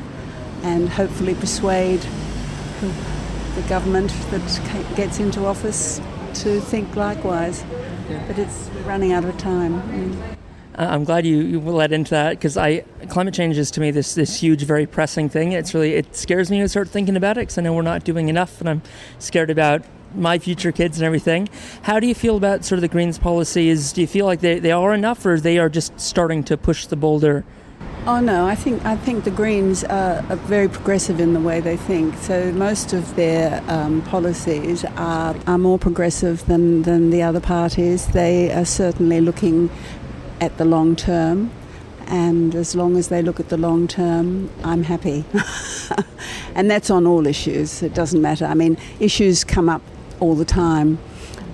and 0.62 0.90
hopefully 0.90 1.34
persuade 1.34 2.00
the- 3.56 3.62
government 3.64 4.12
that 4.32 4.96
gets 4.96 5.20
into 5.20 5.46
office 5.46 6.02
to 6.36 6.60
think 6.60 6.96
likewise. 6.96 7.64
But 8.28 8.38
it's 8.38 8.70
running 8.86 9.14
out 9.14 9.26
of 9.26 9.38
time. 9.38 9.82
Mm. 9.82 10.34
Uh, 10.78 10.88
I'm 10.90 11.04
glad 11.04 11.26
you, 11.26 11.38
you 11.38 11.60
led 11.60 11.92
into 11.92 12.12
that 12.12 12.32
because 12.32 12.58
I 12.58 12.80
climate 13.10 13.34
change 13.34 13.58
is 13.58 13.70
to 13.72 13.80
me 13.80 13.92
this 13.92 14.16
this 14.16 14.40
huge, 14.40 14.64
very 14.64 14.88
pressing 14.88 15.30
thing. 15.30 15.52
It's 15.52 15.74
really 15.74 15.94
it 15.94 16.16
scares 16.16 16.50
me 16.50 16.60
to 16.62 16.68
start 16.68 16.90
thinking 16.90 17.16
about 17.16 17.38
it 17.38 17.42
because 17.42 17.58
I 17.58 17.62
know 17.62 17.74
we're 17.74 17.84
not 17.84 18.04
doing 18.04 18.28
enough, 18.28 18.60
and 18.60 18.68
I'm 18.68 18.82
scared 19.20 19.52
about 19.52 19.84
my 20.16 20.40
future 20.40 20.72
kids 20.72 20.98
and 20.98 21.06
everything. 21.06 21.50
How 21.84 22.00
do 22.00 22.08
you 22.08 22.16
feel 22.16 22.38
about 22.38 22.66
sort 22.66 22.78
of 22.78 22.82
the 22.82 22.88
Greens 22.88 23.20
policies? 23.20 23.94
Do 23.94 24.02
you 24.02 24.08
feel 24.08 24.26
like 24.26 24.42
they, 24.42 24.60
they 24.60 24.72
are 24.72 24.94
enough, 24.94 25.26
or 25.26 25.40
they 25.40 25.60
are 25.60 25.70
just 25.70 26.00
starting 26.00 26.44
to 26.46 26.58
push 26.58 26.88
the 26.88 26.96
boulder? 26.96 27.44
Oh 28.06 28.20
no, 28.20 28.46
I 28.46 28.56
think 28.56 28.84
I 28.84 28.98
think 28.98 29.24
the 29.24 29.32
Greens 29.32 29.86
are, 29.86 30.22
very 30.36 30.68
progressive 30.68 31.22
in 31.22 31.32
the 31.32 31.40
way 31.40 31.62
they 31.62 31.78
think. 31.78 32.18
So 32.18 32.52
most 32.52 32.92
of 32.92 33.16
their 33.16 33.64
um, 33.70 34.02
policies 34.02 34.84
are, 34.98 35.34
are 35.48 35.58
more 35.58 35.80
progressive 35.80 36.46
than, 36.46 36.82
than 36.82 37.12
the 37.12 37.22
other 37.22 37.40
parties. 37.40 38.08
They 38.08 38.52
are 38.52 38.66
certainly 38.66 39.22
looking 39.22 39.70
at 40.42 40.58
the 40.58 40.66
long 40.66 40.98
term, 40.98 41.50
and 42.08 42.54
as 42.56 42.76
long 42.76 42.98
as 42.98 43.08
they 43.08 43.22
look 43.22 43.40
at 43.40 43.48
the 43.48 43.56
long 43.56 43.88
term, 43.88 44.50
I'm 44.66 44.84
happy. 44.84 45.24
and 46.56 46.70
that's 46.70 46.90
on 46.90 47.08
all 47.08 47.26
issues. 47.26 47.82
It 47.82 47.94
doesn't 47.94 48.22
matter. 48.22 48.46
I 48.46 48.54
mean, 48.54 48.78
issues 49.00 49.46
come 49.46 49.70
up 49.70 49.82
all 50.20 50.36
the 50.36 50.44
time. 50.44 51.00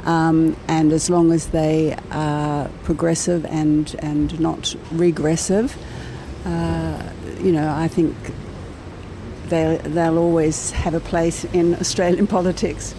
Um, 0.05 0.57
and 0.67 0.93
as 0.93 1.11
long 1.11 1.31
as 1.31 1.49
they 1.49 1.95
are 2.09 2.69
progressive 2.85 3.45
and, 3.45 3.95
and 3.99 4.39
not 4.39 4.75
regressive, 4.91 5.77
uh, 6.49 7.13
you 7.41 7.51
know, 7.51 7.71
I 7.73 7.87
think 7.87 8.15
they'll, 9.49 9.77
they'll 9.79 10.17
always 10.17 10.71
have 10.71 10.93
a 10.93 10.99
place 10.99 11.45
in 11.45 11.75
Australian 11.75 12.27
politics. 12.37 12.95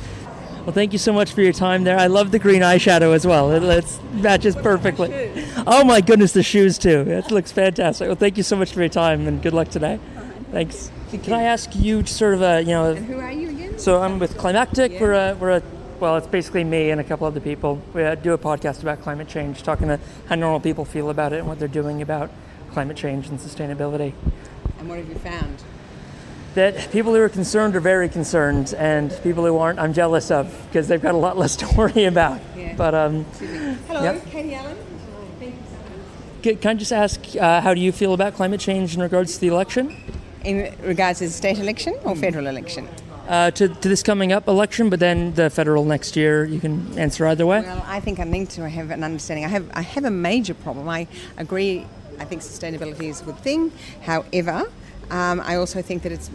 Well, 0.64 0.74
thank 0.74 0.92
you 0.92 0.98
so 0.98 1.12
much 1.12 1.32
for 1.32 1.40
your 1.40 1.54
time 1.54 1.84
there. 1.84 1.98
I 1.98 2.06
love 2.06 2.32
the 2.32 2.38
green 2.38 2.60
eyeshadow 2.60 3.14
as 3.14 3.26
well. 3.26 3.50
It, 3.50 3.62
it 3.62 3.98
matches 4.12 4.54
perfectly. 4.54 5.32
Oh 5.66 5.84
my 5.84 6.00
goodness, 6.02 6.32
the 6.32 6.42
shoes 6.42 6.78
too. 6.78 7.00
It 7.08 7.30
looks 7.30 7.50
fantastic. 7.50 8.06
Well, 8.06 8.16
thank 8.16 8.36
you 8.36 8.42
so 8.42 8.56
much 8.56 8.72
for 8.72 8.80
your 8.80 8.90
time 8.90 9.26
and 9.26 9.42
good 9.42 9.54
luck 9.54 9.68
today. 9.68 9.98
Thanks. 10.52 10.90
Can 11.10 11.32
I 11.32 11.42
ask 11.42 11.74
you 11.74 12.04
sort 12.04 12.34
of 12.34 12.42
a, 12.42 12.60
you 12.60 12.68
know, 12.68 12.94
Who 12.94 13.18
are 13.18 13.32
you 13.32 13.48
again? 13.48 13.78
so 13.78 14.02
I'm 14.02 14.18
with 14.18 14.36
Climactic. 14.36 15.00
We're 15.00 15.14
a, 15.14 15.34
we're 15.34 15.56
a, 15.56 15.62
well, 15.98 16.16
it's 16.16 16.26
basically 16.26 16.62
me 16.64 16.90
and 16.90 17.00
a 17.00 17.04
couple 17.04 17.26
other 17.26 17.40
people. 17.40 17.80
We 17.94 18.04
uh, 18.04 18.14
do 18.14 18.32
a 18.32 18.38
podcast 18.38 18.82
about 18.82 19.00
climate 19.02 19.28
change, 19.28 19.62
talking 19.62 19.88
to 19.88 19.98
how 20.28 20.34
normal 20.34 20.60
people 20.60 20.84
feel 20.84 21.10
about 21.10 21.32
it 21.32 21.38
and 21.38 21.48
what 21.48 21.58
they're 21.58 21.68
doing 21.68 22.02
about 22.02 22.30
climate 22.72 22.96
change 22.96 23.28
and 23.28 23.38
sustainability. 23.38 24.12
And 24.78 24.88
what 24.88 24.98
have 24.98 25.08
you 25.08 25.14
found? 25.16 25.62
That 26.54 26.90
people 26.90 27.14
who 27.14 27.20
are 27.20 27.28
concerned 27.28 27.76
are 27.76 27.80
very 27.80 28.08
concerned, 28.08 28.74
and 28.76 29.16
people 29.22 29.44
who 29.44 29.56
aren't, 29.58 29.78
I'm 29.78 29.92
jealous 29.92 30.30
of 30.30 30.52
because 30.66 30.88
they've 30.88 31.00
got 31.00 31.14
a 31.14 31.18
lot 31.18 31.38
less 31.38 31.54
to 31.56 31.68
worry 31.76 32.04
about. 32.04 32.40
Yeah. 32.56 32.74
But 32.76 32.94
um, 32.94 33.24
Hello, 33.86 34.02
Yep. 34.02 34.26
Katie 34.26 34.54
Allen. 34.54 34.76
Thank 35.38 35.54
you 36.44 36.56
can 36.56 36.70
I 36.70 36.74
just 36.74 36.92
ask, 36.92 37.20
uh, 37.36 37.60
how 37.60 37.74
do 37.74 37.80
you 37.80 37.92
feel 37.92 38.14
about 38.14 38.34
climate 38.34 38.60
change 38.60 38.94
in 38.96 39.02
regards 39.02 39.34
to 39.34 39.40
the 39.40 39.48
election? 39.48 39.94
In 40.42 40.74
regards 40.82 41.18
to 41.18 41.26
the 41.26 41.32
state 41.32 41.58
election 41.58 41.94
or 42.04 42.16
federal 42.16 42.46
election? 42.46 42.88
Uh, 43.28 43.50
to, 43.52 43.68
to 43.68 43.88
this 43.88 44.02
coming 44.02 44.32
up 44.32 44.48
election, 44.48 44.90
but 44.90 44.98
then 44.98 45.34
the 45.34 45.50
federal 45.50 45.84
next 45.84 46.16
year, 46.16 46.44
you 46.44 46.58
can 46.58 46.98
answer 46.98 47.26
either 47.26 47.46
way. 47.46 47.60
Well, 47.60 47.84
I 47.86 48.00
think 48.00 48.18
I 48.18 48.24
need 48.24 48.50
to 48.50 48.68
have 48.68 48.90
an 48.90 49.04
understanding. 49.04 49.44
I 49.44 49.48
have 49.48 49.70
I 49.72 49.82
have 49.82 50.04
a 50.04 50.10
major 50.10 50.54
problem. 50.54 50.88
I 50.88 51.06
agree 51.36 51.86
I 52.20 52.24
think 52.26 52.42
sustainability 52.42 53.04
is 53.04 53.22
a 53.22 53.24
good 53.24 53.38
thing. 53.38 53.72
However, 54.02 54.66
um, 55.10 55.40
I 55.40 55.56
also 55.56 55.82
think 55.82 56.04
that 56.04 56.12
it's 56.12 56.30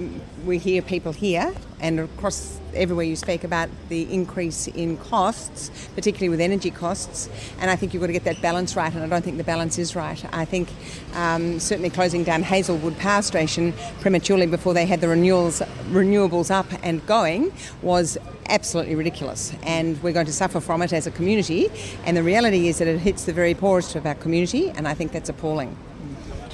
we 0.46 0.58
hear 0.58 0.82
people 0.82 1.14
here 1.14 1.54
and 1.80 2.00
across 2.00 2.60
everywhere 2.74 3.06
you 3.06 3.16
speak 3.16 3.46
about 3.46 3.70
the 3.88 4.12
increase 4.14 4.68
in 4.68 4.98
costs, 4.98 5.72
particularly 5.96 6.28
with 6.28 6.42
energy 6.42 6.72
costs, 6.72 7.30
and 7.60 7.72
I 7.72 7.78
think 7.78 7.94
you've 7.94 8.02
got 8.02 8.08
to 8.08 8.14
get 8.14 8.26
that 8.26 8.42
balance 8.42 8.76
right. 8.76 8.94
And 8.94 9.04
I 9.04 9.08
don't 9.08 9.24
think 9.24 9.38
the 9.38 9.46
balance 9.46 9.78
is 9.78 9.96
right. 9.96 10.22
I 10.34 10.44
think 10.44 10.68
um, 11.14 11.60
certainly 11.60 11.90
closing 11.90 12.26
down 12.26 12.44
Hazelwood 12.44 12.98
Power 12.98 13.22
Station 13.22 13.74
prematurely 14.02 14.48
before 14.48 14.74
they 14.74 14.86
had 14.86 15.00
the 15.00 15.08
renewals 15.08 15.62
renewables 15.92 16.52
up 16.52 16.68
and 16.84 17.06
going 17.06 17.54
was 17.82 18.18
absolutely 18.50 18.96
ridiculous, 18.96 19.54
and 19.64 20.02
we're 20.04 20.14
going 20.14 20.26
to 20.26 20.34
suffer 20.34 20.60
from 20.60 20.82
it 20.82 20.94
as 20.94 21.08
a 21.08 21.12
community. 21.12 21.70
And 22.06 22.16
the 22.16 22.24
reality 22.24 22.68
is 22.68 22.78
that 22.80 22.88
it 22.88 23.00
hits 23.00 23.26
the 23.26 23.34
very 23.34 23.54
poorest 23.54 23.96
of 23.96 24.06
our 24.06 24.16
community, 24.16 24.70
and 24.70 24.88
I 24.88 24.94
think 24.94 25.12
that's 25.12 25.30
appalling. 25.30 25.76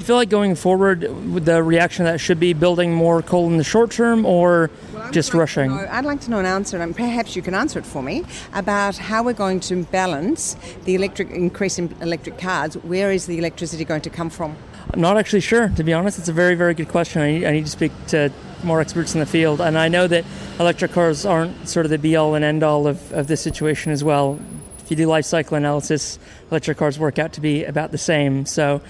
You 0.01 0.05
feel 0.05 0.15
like 0.15 0.29
going 0.29 0.55
forward, 0.55 1.01
with 1.31 1.46
the 1.46 1.62
reaction 1.62 2.05
that 2.05 2.20
should 2.20 2.39
be 2.39 2.53
building 2.53 2.91
more 2.91 3.22
coal 3.22 3.46
in 3.46 3.58
the 3.58 3.63
short 3.63 3.91
term, 3.91 4.25
or 4.25 4.72
just 5.12 5.31
like 5.31 5.41
rushing? 5.41 5.70
Know, 5.70 5.88
I'd 5.91 6.05
like 6.05 6.22
to 6.22 6.31
know 6.31 6.39
an 6.39 6.48
answer, 6.48 6.81
and 6.81 6.96
perhaps 6.96 7.36
you 7.36 7.43
can 7.43 7.53
answer 7.53 7.77
it 7.77 7.86
for 7.86 8.01
me, 8.01 8.24
about 8.55 8.98
how 8.98 9.22
we're 9.22 9.34
going 9.34 9.60
to 9.60 9.84
balance 9.84 10.55
the 10.86 10.96
electric 10.96 11.29
increase 11.29 11.77
in 11.77 11.96
electric 12.01 12.39
cars. 12.39 12.74
Where 12.77 13.12
is 13.12 13.27
the 13.27 13.38
electricity 13.38 13.86
going 13.86 14.01
to 14.01 14.10
come 14.10 14.31
from? 14.31 14.55
I'm 14.91 15.01
not 15.01 15.17
actually 15.17 15.41
sure, 15.41 15.70
to 15.70 15.84
be 15.84 15.93
honest. 15.93 16.17
It's 16.17 16.29
a 16.29 16.34
very, 16.34 16.55
very 16.55 16.74
good 16.74 16.88
question. 16.88 17.22
I 17.22 17.31
need, 17.31 17.46
I 17.46 17.51
need 17.51 17.65
to 17.65 17.72
speak 17.72 17.91
to 18.08 18.31
more 18.63 18.81
experts 18.81 19.13
in 19.13 19.20
the 19.20 19.27
field, 19.27 19.62
and 19.62 19.77
I 19.77 19.88
know 19.88 20.08
that 20.08 20.25
electric 20.60 20.93
cars 20.93 21.27
aren't 21.27 21.70
sort 21.70 21.86
of 21.86 21.91
the 21.91 22.00
be 22.00 22.15
all 22.15 22.34
and 22.34 22.43
end 22.43 22.63
all 22.63 22.88
of, 22.88 23.13
of 23.13 23.27
this 23.27 23.41
situation 23.41 23.91
as 23.91 24.03
well. 24.03 24.39
If 24.79 24.89
you 24.89 24.98
do 24.98 25.05
life 25.05 25.25
cycle 25.25 25.58
analysis, 25.58 26.17
electric 26.50 26.79
cars 26.79 26.98
work 26.98 27.20
out 27.20 27.34
to 27.34 27.41
be 27.41 27.65
about 27.65 27.91
the 27.91 28.00
same. 28.00 28.48
So 28.48 28.81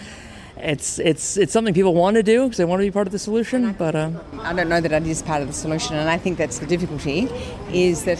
it's 0.62 1.00
it's 1.00 1.38
it's 1.38 1.51
something 1.51 1.74
people 1.74 1.94
want 1.94 2.15
to 2.15 2.24
do 2.24 2.44
because 2.44 2.58
they 2.58 2.65
want 2.65 2.80
to 2.80 2.86
be 2.86 2.91
part 2.91 3.08
of 3.08 3.12
the 3.12 3.20
solution. 3.20 3.74
But 3.74 3.96
uh, 3.96 4.12
I 4.39 4.53
don't 4.53 4.70
know 4.70 4.82
that 4.82 4.91
it 4.91 5.08
is 5.08 5.22
part 5.22 5.41
of 5.41 5.48
the 5.48 5.53
solution, 5.53 5.96
and 5.96 6.10
I 6.10 6.18
think 6.18 6.38
that's 6.38 6.60
the 6.60 6.65
difficulty. 6.65 7.27
Is 7.72 8.06
that 8.06 8.20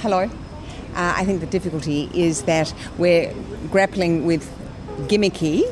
hello? 0.00 0.22
Uh, 0.94 1.14
I 1.16 1.24
think 1.24 1.40
the 1.40 1.46
difficulty 1.46 2.10
is 2.14 2.42
that 2.42 2.72
we're 2.98 3.32
grappling 3.70 4.26
with 4.26 4.50
gimmicky 5.08 5.62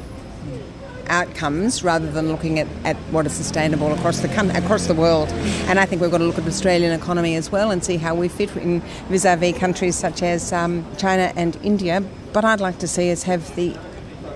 outcomes 1.09 1.83
rather 1.83 2.11
than 2.11 2.29
looking 2.29 2.59
at, 2.59 2.69
at 2.85 2.97
what 3.11 3.27
is 3.27 3.33
sustainable 3.33 3.93
across 3.93 4.21
the 4.21 4.29
coun- 4.29 4.51
across 4.51 4.87
the 4.87 4.95
world. 4.95 5.29
And 5.69 5.81
I 5.81 5.87
think 5.87 6.03
we've 6.03 6.11
got 6.11 6.19
to 6.19 6.25
look 6.25 6.39
at 6.39 6.45
the 6.45 6.51
Australian 6.51 6.93
economy 6.93 7.35
as 7.35 7.51
well 7.51 7.71
and 7.71 7.83
see 7.83 7.97
how 7.97 8.15
we 8.15 8.29
fit 8.29 8.55
in 8.57 8.81
vis-a-vis 9.09 9.59
countries 9.59 9.97
such 9.97 10.23
as 10.23 10.53
um, 10.53 10.85
China 10.97 11.33
and 11.35 11.57
India. 11.63 12.03
But 12.33 12.45
I'd 12.45 12.61
like 12.61 12.79
to 12.81 12.89
see 12.89 13.11
us 13.11 13.23
have 13.25 13.55
the 13.57 13.77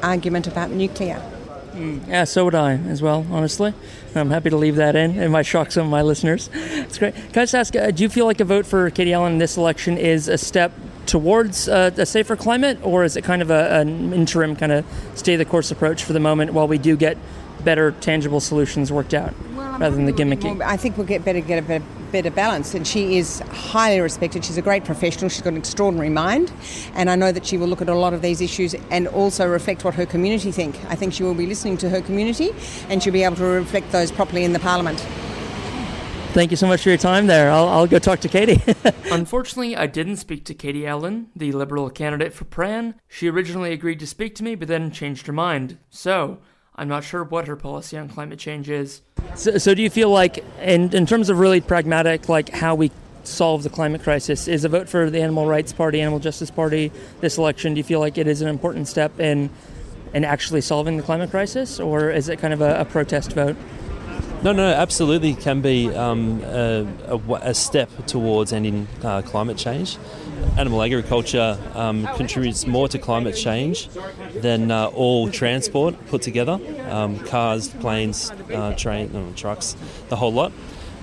argument 0.02 0.46
about 0.46 0.70
nuclear. 0.70 1.22
Yeah, 1.74 2.24
so 2.24 2.44
would 2.44 2.54
I 2.54 2.74
as 2.74 3.02
well, 3.02 3.26
honestly. 3.30 3.74
I'm 4.14 4.30
happy 4.30 4.50
to 4.50 4.56
leave 4.56 4.76
that 4.76 4.94
in. 4.96 5.18
It 5.18 5.28
might 5.28 5.46
shock 5.46 5.72
some 5.72 5.86
of 5.86 5.90
my 5.90 6.02
listeners. 6.02 6.50
It's 6.52 6.98
great. 6.98 7.14
Can 7.14 7.24
I 7.36 7.42
just 7.42 7.54
ask, 7.54 7.76
uh, 7.76 7.90
do 7.90 8.02
you 8.02 8.08
feel 8.08 8.26
like 8.26 8.40
a 8.40 8.44
vote 8.44 8.66
for 8.66 8.90
Katie 8.90 9.12
Allen 9.12 9.32
in 9.32 9.38
this 9.38 9.56
election 9.56 9.96
is 9.96 10.28
a 10.28 10.36
step 10.38 10.72
towards 11.06 11.68
uh, 11.68 11.90
a 11.96 12.06
safer 12.06 12.36
climate, 12.36 12.78
or 12.82 13.04
is 13.04 13.16
it 13.16 13.24
kind 13.24 13.42
of 13.42 13.50
a, 13.50 13.80
an 13.80 14.12
interim 14.12 14.54
kind 14.54 14.72
of 14.72 14.84
stay 15.14 15.36
the 15.36 15.44
course 15.44 15.70
approach 15.70 16.04
for 16.04 16.12
the 16.12 16.20
moment 16.20 16.52
while 16.52 16.68
we 16.68 16.78
do 16.78 16.96
get 16.96 17.16
better, 17.64 17.92
tangible 17.92 18.40
solutions 18.40 18.92
worked 18.92 19.14
out 19.14 19.34
rather 19.80 19.96
than 19.96 20.06
the 20.06 20.12
gimmicky? 20.12 20.58
Well, 20.58 20.68
I 20.68 20.76
think 20.76 20.96
we'll 20.96 21.06
get 21.06 21.24
better, 21.24 21.40
get 21.40 21.58
a 21.58 21.66
better, 21.66 21.84
better 22.10 22.30
balance. 22.30 22.74
And 22.74 22.86
she 22.86 23.18
is 23.18 23.40
highly 23.50 24.00
respected. 24.00 24.44
She's 24.44 24.58
a 24.58 24.62
great 24.62 24.84
professional. 24.84 25.28
She's 25.28 25.42
got 25.42 25.52
an 25.52 25.58
extraordinary 25.58 26.10
mind, 26.10 26.52
and 26.94 27.10
I 27.10 27.16
know 27.16 27.32
that 27.32 27.46
she 27.46 27.56
will 27.56 27.68
look 27.68 27.82
at 27.82 27.88
a 27.88 27.94
lot 27.94 28.14
of 28.14 28.22
these 28.22 28.40
issues 28.40 28.74
and 28.90 29.08
also 29.08 29.48
reflect 29.48 29.84
what 29.84 29.94
her 29.94 30.06
community 30.06 30.52
think. 30.52 30.78
I 30.88 30.94
think 30.94 31.12
she 31.12 31.22
will 31.22 31.34
be 31.34 31.46
listening 31.46 31.76
to 31.78 31.88
her 31.88 32.00
community, 32.00 32.50
and 32.88 33.02
she'll 33.02 33.12
be 33.12 33.22
able 33.22 33.36
to 33.36 33.44
reflect 33.44 33.90
those 33.92 34.12
properly 34.12 34.44
in 34.44 34.52
the 34.52 34.60
parliament. 34.60 35.04
Thank 36.32 36.50
you 36.50 36.56
so 36.56 36.66
much 36.66 36.82
for 36.82 36.88
your 36.88 36.96
time 36.96 37.26
there. 37.26 37.50
I'll, 37.50 37.68
I'll 37.68 37.86
go 37.86 37.98
talk 37.98 38.20
to 38.20 38.28
Katie. 38.28 38.62
Unfortunately, 39.12 39.76
I 39.76 39.86
didn't 39.86 40.16
speak 40.16 40.46
to 40.46 40.54
Katie 40.54 40.86
Allen, 40.86 41.26
the 41.36 41.52
Liberal 41.52 41.90
candidate 41.90 42.32
for 42.32 42.46
Prahran. 42.46 42.94
She 43.06 43.28
originally 43.28 43.72
agreed 43.72 44.00
to 44.00 44.06
speak 44.06 44.34
to 44.36 44.42
me, 44.42 44.54
but 44.54 44.66
then 44.66 44.90
changed 44.90 45.26
her 45.26 45.32
mind. 45.34 45.76
So, 45.90 46.38
I'm 46.74 46.88
not 46.88 47.04
sure 47.04 47.22
what 47.22 47.48
her 47.48 47.56
policy 47.56 47.98
on 47.98 48.08
climate 48.08 48.38
change 48.38 48.70
is. 48.70 49.02
So, 49.34 49.58
so 49.58 49.74
do 49.74 49.82
you 49.82 49.90
feel 49.90 50.10
like, 50.10 50.44
in, 50.60 50.94
in 50.94 51.06
terms 51.06 51.30
of 51.30 51.38
really 51.38 51.60
pragmatic, 51.60 52.28
like 52.28 52.50
how 52.50 52.74
we 52.74 52.90
solve 53.24 53.62
the 53.62 53.70
climate 53.70 54.02
crisis, 54.02 54.46
is 54.46 54.64
a 54.64 54.68
vote 54.68 54.88
for 54.88 55.08
the 55.08 55.22
Animal 55.22 55.46
Rights 55.46 55.72
Party, 55.72 56.00
Animal 56.00 56.18
Justice 56.18 56.50
Party 56.50 56.92
this 57.20 57.38
election, 57.38 57.74
do 57.74 57.78
you 57.78 57.84
feel 57.84 58.00
like 58.00 58.18
it 58.18 58.26
is 58.26 58.42
an 58.42 58.48
important 58.48 58.88
step 58.88 59.18
in, 59.18 59.48
in 60.12 60.24
actually 60.24 60.60
solving 60.60 60.96
the 60.96 61.02
climate 61.02 61.30
crisis, 61.30 61.80
or 61.80 62.10
is 62.10 62.28
it 62.28 62.38
kind 62.40 62.52
of 62.52 62.60
a, 62.60 62.80
a 62.80 62.84
protest 62.84 63.32
vote? 63.32 63.56
No, 64.42 64.52
no, 64.52 64.66
absolutely 64.66 65.34
can 65.34 65.60
be 65.60 65.94
um, 65.94 66.42
a, 66.42 66.86
a, 67.06 67.18
a, 67.42 67.54
step 67.54 67.88
towards 68.06 68.52
ending 68.52 68.88
uh, 69.04 69.22
climate 69.22 69.56
change. 69.56 69.98
Animal 70.56 70.82
agriculture 70.82 71.58
um, 71.74 72.06
contributes 72.16 72.66
more 72.66 72.88
to 72.88 72.98
climate 72.98 73.36
change 73.36 73.88
than 74.34 74.70
uh, 74.70 74.86
all 74.88 75.30
transport 75.30 75.94
put 76.06 76.22
together 76.22 76.60
um, 76.90 77.18
cars, 77.20 77.68
planes, 77.68 78.30
uh, 78.52 78.74
train, 78.76 79.12
no, 79.12 79.32
trucks, 79.32 79.76
the 80.08 80.16
whole 80.16 80.32
lot. 80.32 80.52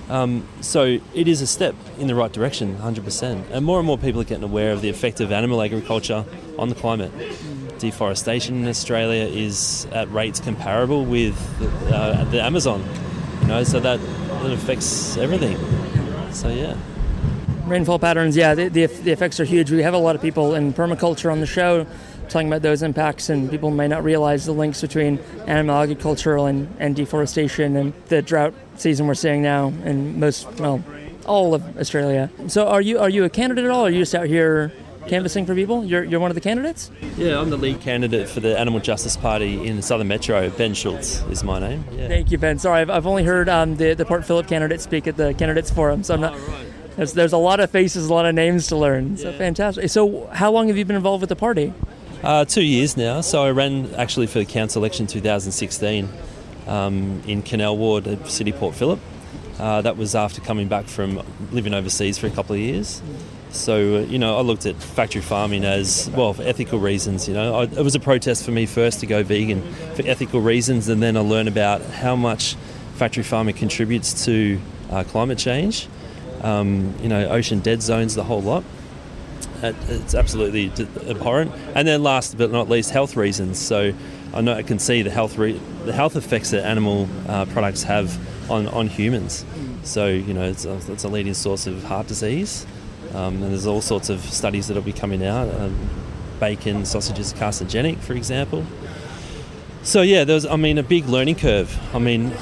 Um, 0.08 0.46
so 0.60 0.98
it 1.14 1.28
is 1.28 1.40
a 1.40 1.46
step 1.46 1.74
in 1.98 2.06
the 2.06 2.14
right 2.14 2.32
direction, 2.32 2.76
100%. 2.78 3.50
And 3.50 3.64
more 3.64 3.78
and 3.78 3.86
more 3.86 3.98
people 3.98 4.20
are 4.20 4.24
getting 4.24 4.44
aware 4.44 4.72
of 4.72 4.82
the 4.82 4.88
effect 4.88 5.20
of 5.20 5.30
animal 5.30 5.62
agriculture 5.62 6.24
on 6.58 6.68
the 6.68 6.74
climate. 6.74 7.12
Deforestation 7.78 8.56
in 8.56 8.68
Australia 8.68 9.24
is 9.24 9.86
at 9.92 10.10
rates 10.12 10.40
comparable 10.40 11.04
with 11.04 11.36
uh, 11.92 12.24
the 12.24 12.42
Amazon 12.42 12.84
you 13.40 13.46
know, 13.46 13.64
so 13.64 13.80
that, 13.80 14.00
that 14.00 14.52
affects 14.52 15.16
everything. 15.16 15.56
So 16.32 16.48
yeah. 16.48 16.76
Rainfall 17.70 17.98
patterns, 17.98 18.36
yeah, 18.36 18.54
the, 18.54 18.68
the, 18.68 18.86
the, 18.86 19.12
effects 19.12 19.38
are 19.38 19.44
huge. 19.44 19.70
We 19.70 19.82
have 19.82 19.94
a 19.94 19.98
lot 19.98 20.16
of 20.16 20.22
people 20.22 20.54
in 20.54 20.72
permaculture 20.72 21.30
on 21.30 21.40
the 21.40 21.46
show 21.46 21.86
talking 22.28 22.48
about 22.48 22.62
those 22.62 22.82
impacts, 22.82 23.28
and 23.28 23.50
people 23.50 23.70
may 23.70 23.88
not 23.88 24.02
realize 24.02 24.44
the 24.44 24.52
links 24.52 24.80
between 24.80 25.18
animal 25.46 25.76
agriculture 25.76 26.36
and, 26.38 26.74
and 26.78 26.96
deforestation 26.96 27.76
and 27.76 27.92
the 28.08 28.22
drought 28.22 28.54
season 28.76 29.06
we're 29.06 29.14
seeing 29.14 29.42
now 29.42 29.68
in 29.84 30.18
most, 30.18 30.48
well, 30.58 30.82
all 31.26 31.54
of 31.54 31.78
Australia. 31.78 32.30
So, 32.48 32.66
are 32.66 32.80
you 32.80 32.98
are 32.98 33.08
you 33.08 33.24
a 33.24 33.30
candidate 33.30 33.64
at 33.64 33.70
all? 33.70 33.86
Are 33.86 33.90
you 33.90 34.00
just 34.00 34.14
out 34.14 34.26
here 34.26 34.72
canvassing 35.06 35.46
for 35.46 35.54
people? 35.54 35.84
You're, 35.84 36.04
you're 36.04 36.20
one 36.20 36.30
of 36.30 36.34
the 36.34 36.40
candidates? 36.40 36.90
Yeah, 37.16 37.40
I'm 37.40 37.50
the 37.50 37.56
lead 37.56 37.80
candidate 37.80 38.28
for 38.28 38.40
the 38.40 38.58
Animal 38.58 38.80
Justice 38.80 39.16
Party 39.16 39.66
in 39.66 39.76
the 39.76 39.82
Southern 39.82 40.08
Metro. 40.08 40.48
Ben 40.50 40.74
Schultz 40.74 41.22
is 41.30 41.44
my 41.44 41.58
name. 41.58 41.84
Yeah. 41.92 42.08
Thank 42.08 42.30
you, 42.30 42.38
Ben. 42.38 42.58
Sorry, 42.58 42.80
I've, 42.80 42.90
I've 42.90 43.06
only 43.06 43.24
heard 43.24 43.48
um, 43.48 43.76
the, 43.76 43.94
the 43.94 44.04
Port 44.04 44.24
Phillip 44.24 44.46
candidate 44.46 44.80
speak 44.80 45.06
at 45.06 45.16
the 45.16 45.34
candidates 45.34 45.70
forum, 45.70 46.02
so 46.02 46.14
I'm 46.14 46.20
not. 46.20 46.34
Oh, 46.34 46.38
right. 46.38 46.66
There's, 47.00 47.14
there's 47.14 47.32
a 47.32 47.38
lot 47.38 47.60
of 47.60 47.70
faces, 47.70 48.10
a 48.10 48.12
lot 48.12 48.26
of 48.26 48.34
names 48.34 48.66
to 48.66 48.76
learn. 48.76 49.12
Yeah. 49.12 49.22
So 49.22 49.32
fantastic. 49.32 49.88
So, 49.88 50.26
how 50.26 50.52
long 50.52 50.68
have 50.68 50.76
you 50.76 50.84
been 50.84 50.96
involved 50.96 51.22
with 51.22 51.30
the 51.30 51.36
party? 51.36 51.72
Uh, 52.22 52.44
two 52.44 52.60
years 52.60 52.94
now. 52.94 53.22
So, 53.22 53.42
I 53.42 53.52
ran 53.52 53.94
actually 53.94 54.26
for 54.26 54.38
the 54.38 54.44
council 54.44 54.82
election 54.82 55.06
2016 55.06 56.10
um, 56.66 57.22
in 57.26 57.40
Canal 57.40 57.78
Ward 57.78 58.06
at 58.06 58.28
City 58.28 58.52
Port 58.52 58.74
Phillip. 58.74 59.00
Uh, 59.58 59.80
that 59.80 59.96
was 59.96 60.14
after 60.14 60.42
coming 60.42 60.68
back 60.68 60.84
from 60.88 61.22
living 61.52 61.72
overseas 61.72 62.18
for 62.18 62.26
a 62.26 62.30
couple 62.30 62.54
of 62.54 62.60
years. 62.60 63.00
So, 63.48 63.96
uh, 63.96 64.00
you 64.00 64.18
know, 64.18 64.36
I 64.36 64.42
looked 64.42 64.66
at 64.66 64.76
factory 64.76 65.22
farming 65.22 65.64
as, 65.64 66.10
well, 66.14 66.34
for 66.34 66.42
ethical 66.42 66.80
reasons. 66.80 67.26
You 67.26 67.32
know, 67.32 67.54
I, 67.54 67.62
it 67.62 67.82
was 67.82 67.94
a 67.94 68.00
protest 68.00 68.44
for 68.44 68.50
me 68.50 68.66
first 68.66 69.00
to 69.00 69.06
go 69.06 69.22
vegan 69.22 69.62
for 69.94 70.02
ethical 70.06 70.42
reasons, 70.42 70.90
and 70.90 71.02
then 71.02 71.16
I 71.16 71.20
learned 71.20 71.48
about 71.48 71.80
how 71.80 72.14
much 72.14 72.56
factory 72.96 73.24
farming 73.24 73.54
contributes 73.54 74.26
to 74.26 74.60
uh, 74.90 75.04
climate 75.04 75.38
change. 75.38 75.88
Um, 76.42 76.94
you 77.02 77.08
know, 77.08 77.28
ocean 77.28 77.60
dead 77.60 77.82
zones, 77.82 78.14
the 78.14 78.24
whole 78.24 78.42
lot. 78.42 78.64
It's 79.62 80.14
absolutely 80.14 80.72
abhorrent. 81.08 81.52
And 81.74 81.86
then, 81.86 82.02
last 82.02 82.38
but 82.38 82.50
not 82.50 82.68
least, 82.68 82.90
health 82.90 83.16
reasons. 83.16 83.58
So, 83.58 83.92
I 84.32 84.40
know 84.40 84.54
I 84.54 84.62
can 84.62 84.78
see 84.78 85.02
the 85.02 85.10
health 85.10 85.36
re- 85.36 85.60
the 85.84 85.92
health 85.92 86.16
effects 86.16 86.50
that 86.50 86.64
animal 86.64 87.08
uh, 87.28 87.44
products 87.46 87.82
have 87.82 88.18
on, 88.50 88.68
on 88.68 88.88
humans. 88.88 89.44
So, 89.82 90.06
you 90.06 90.34
know, 90.34 90.44
it's 90.44 90.64
a, 90.64 90.80
it's 90.92 91.04
a 91.04 91.08
leading 91.08 91.34
source 91.34 91.66
of 91.66 91.82
heart 91.84 92.06
disease. 92.06 92.66
Um, 93.14 93.42
and 93.42 93.52
there's 93.52 93.66
all 93.66 93.80
sorts 93.80 94.08
of 94.08 94.20
studies 94.20 94.68
that 94.68 94.74
will 94.74 94.82
be 94.82 94.92
coming 94.92 95.24
out. 95.24 95.52
Um, 95.60 95.76
bacon, 96.38 96.84
sausages 96.84 97.32
carcinogenic, 97.34 97.98
for 97.98 98.14
example. 98.14 98.64
So 99.82 100.02
yeah, 100.02 100.24
there 100.24 100.34
was, 100.34 100.46
I 100.46 100.56
mean, 100.56 100.78
a 100.78 100.82
big 100.82 101.06
learning 101.06 101.36
curve. 101.36 101.78
I 101.94 101.98
mean, 101.98 102.32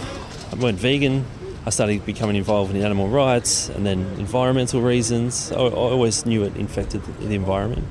I 0.52 0.56
went 0.56 0.78
vegan. 0.78 1.24
I 1.66 1.70
started 1.70 2.04
becoming 2.06 2.36
involved 2.36 2.74
in 2.74 2.82
animal 2.82 3.08
rights 3.08 3.68
and 3.68 3.84
then 3.84 4.00
environmental 4.18 4.80
reasons. 4.80 5.52
I, 5.52 5.56
I 5.56 5.70
always 5.70 6.24
knew 6.24 6.44
it 6.44 6.56
infected 6.56 7.02
the 7.20 7.34
environment. 7.34 7.86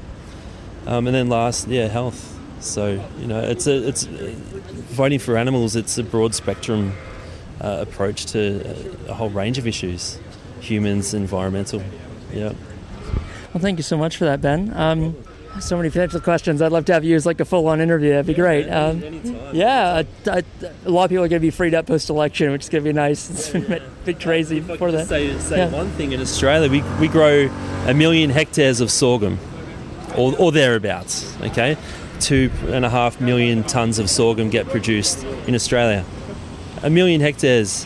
Um, 0.86 1.06
and 1.08 1.16
then 1.16 1.30
last, 1.30 1.68
yeah, 1.68 1.88
health. 1.88 2.34
So 2.60 3.04
you 3.20 3.28
know, 3.28 3.40
it's 3.40 3.68
a 3.68 3.88
it's 3.88 4.06
voting 4.06 5.20
for 5.20 5.38
animals. 5.38 5.76
It's 5.76 5.98
a 5.98 6.04
broad 6.04 6.34
spectrum 6.34 6.94
uh, 7.62 7.86
approach 7.88 8.26
to 8.28 9.06
a, 9.08 9.12
a 9.12 9.14
whole 9.14 9.30
range 9.30 9.58
of 9.58 9.68
issues, 9.68 10.20
humans, 10.60 11.14
environmental. 11.14 11.84
Yeah. 12.34 12.54
Well, 13.54 13.62
thank 13.62 13.78
you 13.78 13.84
so 13.84 13.98
much 13.98 14.18
for 14.18 14.26
that, 14.26 14.42
Ben. 14.42 14.72
Um, 14.76 15.16
so 15.60 15.78
many 15.78 15.90
potential 15.90 16.20
questions. 16.20 16.62
I'd 16.62 16.72
love 16.72 16.86
to 16.86 16.94
have 16.94 17.04
you 17.04 17.16
as 17.16 17.26
like 17.26 17.40
a 17.40 17.46
full-on 17.46 17.82
interview. 17.82 18.12
That'd 18.12 18.28
be 18.28 18.34
great. 18.34 18.70
Um, 18.70 19.02
yeah, 19.54 20.04
a, 20.26 20.30
a, 20.30 20.44
a 20.86 20.90
lot 20.90 21.06
of 21.06 21.10
people 21.10 21.24
are 21.26 21.28
going 21.28 21.40
to 21.42 21.46
be 21.46 21.50
freed 21.52 21.74
up 21.74 21.88
post-election, 21.88 22.52
which 22.52 22.64
is 22.64 22.70
going 22.70 22.84
to 22.84 22.90
be 22.90 22.94
nice. 22.94 23.30
It's 23.30 23.50
been 23.50 23.72
a 23.74 23.82
bit 24.06 24.20
crazy 24.22 24.58
I 24.58 24.60
before 24.62 24.92
that. 24.92 25.08
Say, 25.08 25.38
say 25.40 25.58
Yeah. 25.58 25.70
one 25.70 25.90
thing 25.92 26.12
in 26.12 26.22
Australia, 26.22 26.70
we, 26.70 26.82
we 27.00 27.08
grow 27.08 27.50
a 27.86 27.94
million 27.94 28.30
hectares 28.30 28.80
of 28.82 28.92
sorghum, 28.92 29.40
or, 30.18 30.34
or 30.40 30.52
thereabouts. 30.52 31.36
Okay, 31.42 31.78
two 32.20 32.50
and 32.68 32.86
a 32.86 32.90
half 32.90 33.20
million 33.22 33.64
tons 33.64 34.00
of 34.00 34.10
sorghum 34.10 34.50
get 34.50 34.68
produced 34.68 35.24
in 35.48 35.56
Australia. 35.56 36.06
A 36.84 36.90
million 36.90 37.22
hectares 37.22 37.86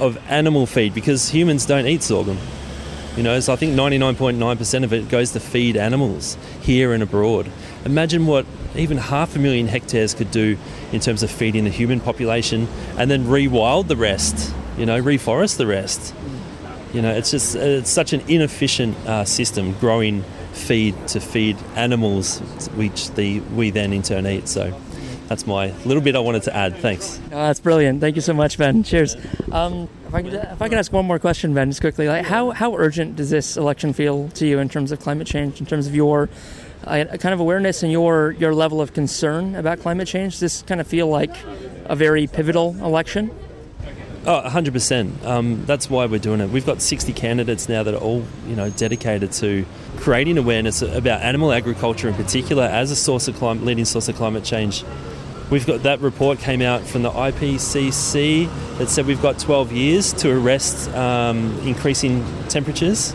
of 0.00 0.16
animal 0.28 0.66
feed 0.66 0.94
because 0.94 1.28
humans 1.28 1.66
don't 1.66 1.86
eat 1.86 2.02
sorghum. 2.02 2.38
You 3.20 3.24
know, 3.24 3.38
so 3.38 3.52
I 3.52 3.56
think 3.56 3.74
99.9% 3.74 4.82
of 4.82 4.94
it 4.94 5.10
goes 5.10 5.32
to 5.32 5.40
feed 5.40 5.76
animals 5.76 6.38
here 6.62 6.94
and 6.94 7.02
abroad. 7.02 7.50
Imagine 7.84 8.24
what 8.24 8.46
even 8.74 8.96
half 8.96 9.36
a 9.36 9.38
million 9.38 9.68
hectares 9.68 10.14
could 10.14 10.30
do 10.30 10.56
in 10.90 11.00
terms 11.00 11.22
of 11.22 11.30
feeding 11.30 11.64
the 11.64 11.70
human 11.70 12.00
population 12.00 12.66
and 12.96 13.10
then 13.10 13.26
rewild 13.26 13.88
the 13.88 13.96
rest, 13.96 14.54
you 14.78 14.86
know, 14.86 15.02
reforest 15.02 15.58
the 15.58 15.66
rest. 15.66 16.14
You 16.94 17.02
know, 17.02 17.12
it's 17.12 17.30
just 17.30 17.56
it's 17.56 17.90
such 17.90 18.14
an 18.14 18.22
inefficient 18.26 18.96
uh, 19.06 19.26
system 19.26 19.74
growing 19.74 20.24
feed 20.54 20.94
to 21.08 21.20
feed 21.20 21.58
animals, 21.76 22.38
which 22.74 23.10
the 23.10 23.40
we 23.54 23.68
then 23.68 23.92
in 23.92 24.00
turn 24.02 24.26
eat. 24.26 24.48
So 24.48 24.74
that's 25.30 25.46
my 25.46 25.70
little 25.84 26.02
bit 26.02 26.16
I 26.16 26.18
wanted 26.18 26.42
to 26.42 26.56
add. 26.56 26.76
Thanks. 26.78 27.20
Oh, 27.26 27.28
that's 27.30 27.60
brilliant. 27.60 28.00
Thank 28.00 28.16
you 28.16 28.20
so 28.20 28.34
much, 28.34 28.58
Ben. 28.58 28.82
Cheers. 28.82 29.14
Um, 29.52 29.88
if, 30.08 30.12
I 30.12 30.22
could, 30.22 30.34
if 30.34 30.60
I 30.60 30.68
could 30.68 30.76
ask 30.76 30.92
one 30.92 31.06
more 31.06 31.20
question, 31.20 31.54
Ben, 31.54 31.70
just 31.70 31.80
quickly, 31.80 32.08
like 32.08 32.26
how, 32.26 32.50
how 32.50 32.74
urgent 32.74 33.14
does 33.14 33.30
this 33.30 33.56
election 33.56 33.92
feel 33.92 34.28
to 34.30 34.44
you 34.44 34.58
in 34.58 34.68
terms 34.68 34.90
of 34.90 34.98
climate 34.98 35.28
change, 35.28 35.60
in 35.60 35.66
terms 35.66 35.86
of 35.86 35.94
your 35.94 36.28
uh, 36.82 37.04
kind 37.20 37.32
of 37.32 37.38
awareness 37.38 37.84
and 37.84 37.92
your, 37.92 38.32
your 38.32 38.52
level 38.52 38.80
of 38.80 38.92
concern 38.92 39.54
about 39.54 39.78
climate 39.78 40.08
change? 40.08 40.32
Does 40.32 40.40
this 40.40 40.62
kind 40.62 40.80
of 40.80 40.88
feel 40.88 41.06
like 41.06 41.36
a 41.84 41.94
very 41.94 42.26
pivotal 42.26 42.74
election? 42.84 43.30
Oh, 44.26 44.42
100%. 44.44 45.24
Um, 45.24 45.64
that's 45.64 45.88
why 45.88 46.06
we're 46.06 46.18
doing 46.18 46.40
it. 46.40 46.50
We've 46.50 46.66
got 46.66 46.82
60 46.82 47.12
candidates 47.12 47.68
now 47.68 47.84
that 47.84 47.94
are 47.94 48.00
all, 48.00 48.24
you 48.48 48.56
know, 48.56 48.68
dedicated 48.68 49.30
to 49.34 49.64
creating 49.98 50.38
awareness 50.38 50.82
about 50.82 51.22
animal 51.22 51.52
agriculture 51.52 52.08
in 52.08 52.14
particular 52.14 52.64
as 52.64 52.90
a 52.90 52.96
source 52.96 53.28
of 53.28 53.36
climate, 53.36 53.64
leading 53.64 53.84
source 53.84 54.08
of 54.08 54.16
climate 54.16 54.42
change. 54.42 54.84
We've 55.50 55.66
got 55.66 55.82
that 55.82 56.00
report 56.00 56.38
came 56.38 56.62
out 56.62 56.82
from 56.82 57.02
the 57.02 57.10
IPCC 57.10 58.78
that 58.78 58.88
said 58.88 59.06
we've 59.06 59.20
got 59.20 59.40
12 59.40 59.72
years 59.72 60.12
to 60.12 60.30
arrest 60.30 60.88
um, 60.90 61.58
increasing 61.66 62.24
temperatures. 62.48 63.12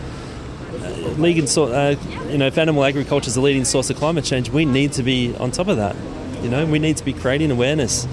Uh, 0.81 1.45
so, 1.45 1.65
uh, 1.65 1.95
you 2.29 2.37
know, 2.37 2.47
if 2.47 2.57
animal 2.57 2.83
agriculture 2.83 3.29
is 3.29 3.35
the 3.35 3.41
leading 3.41 3.63
source 3.63 3.89
of 3.89 3.95
climate 3.95 4.25
change, 4.25 4.49
we 4.49 4.65
need 4.65 4.91
to 4.93 5.03
be 5.03 5.33
on 5.37 5.51
top 5.51 5.69
of 5.69 5.77
that. 5.77 5.95
You 6.43 6.49
know, 6.49 6.65
we 6.65 6.77
need 6.77 6.97
to 6.97 7.05
be 7.05 7.13
creating 7.13 7.51
awareness, 7.51 8.05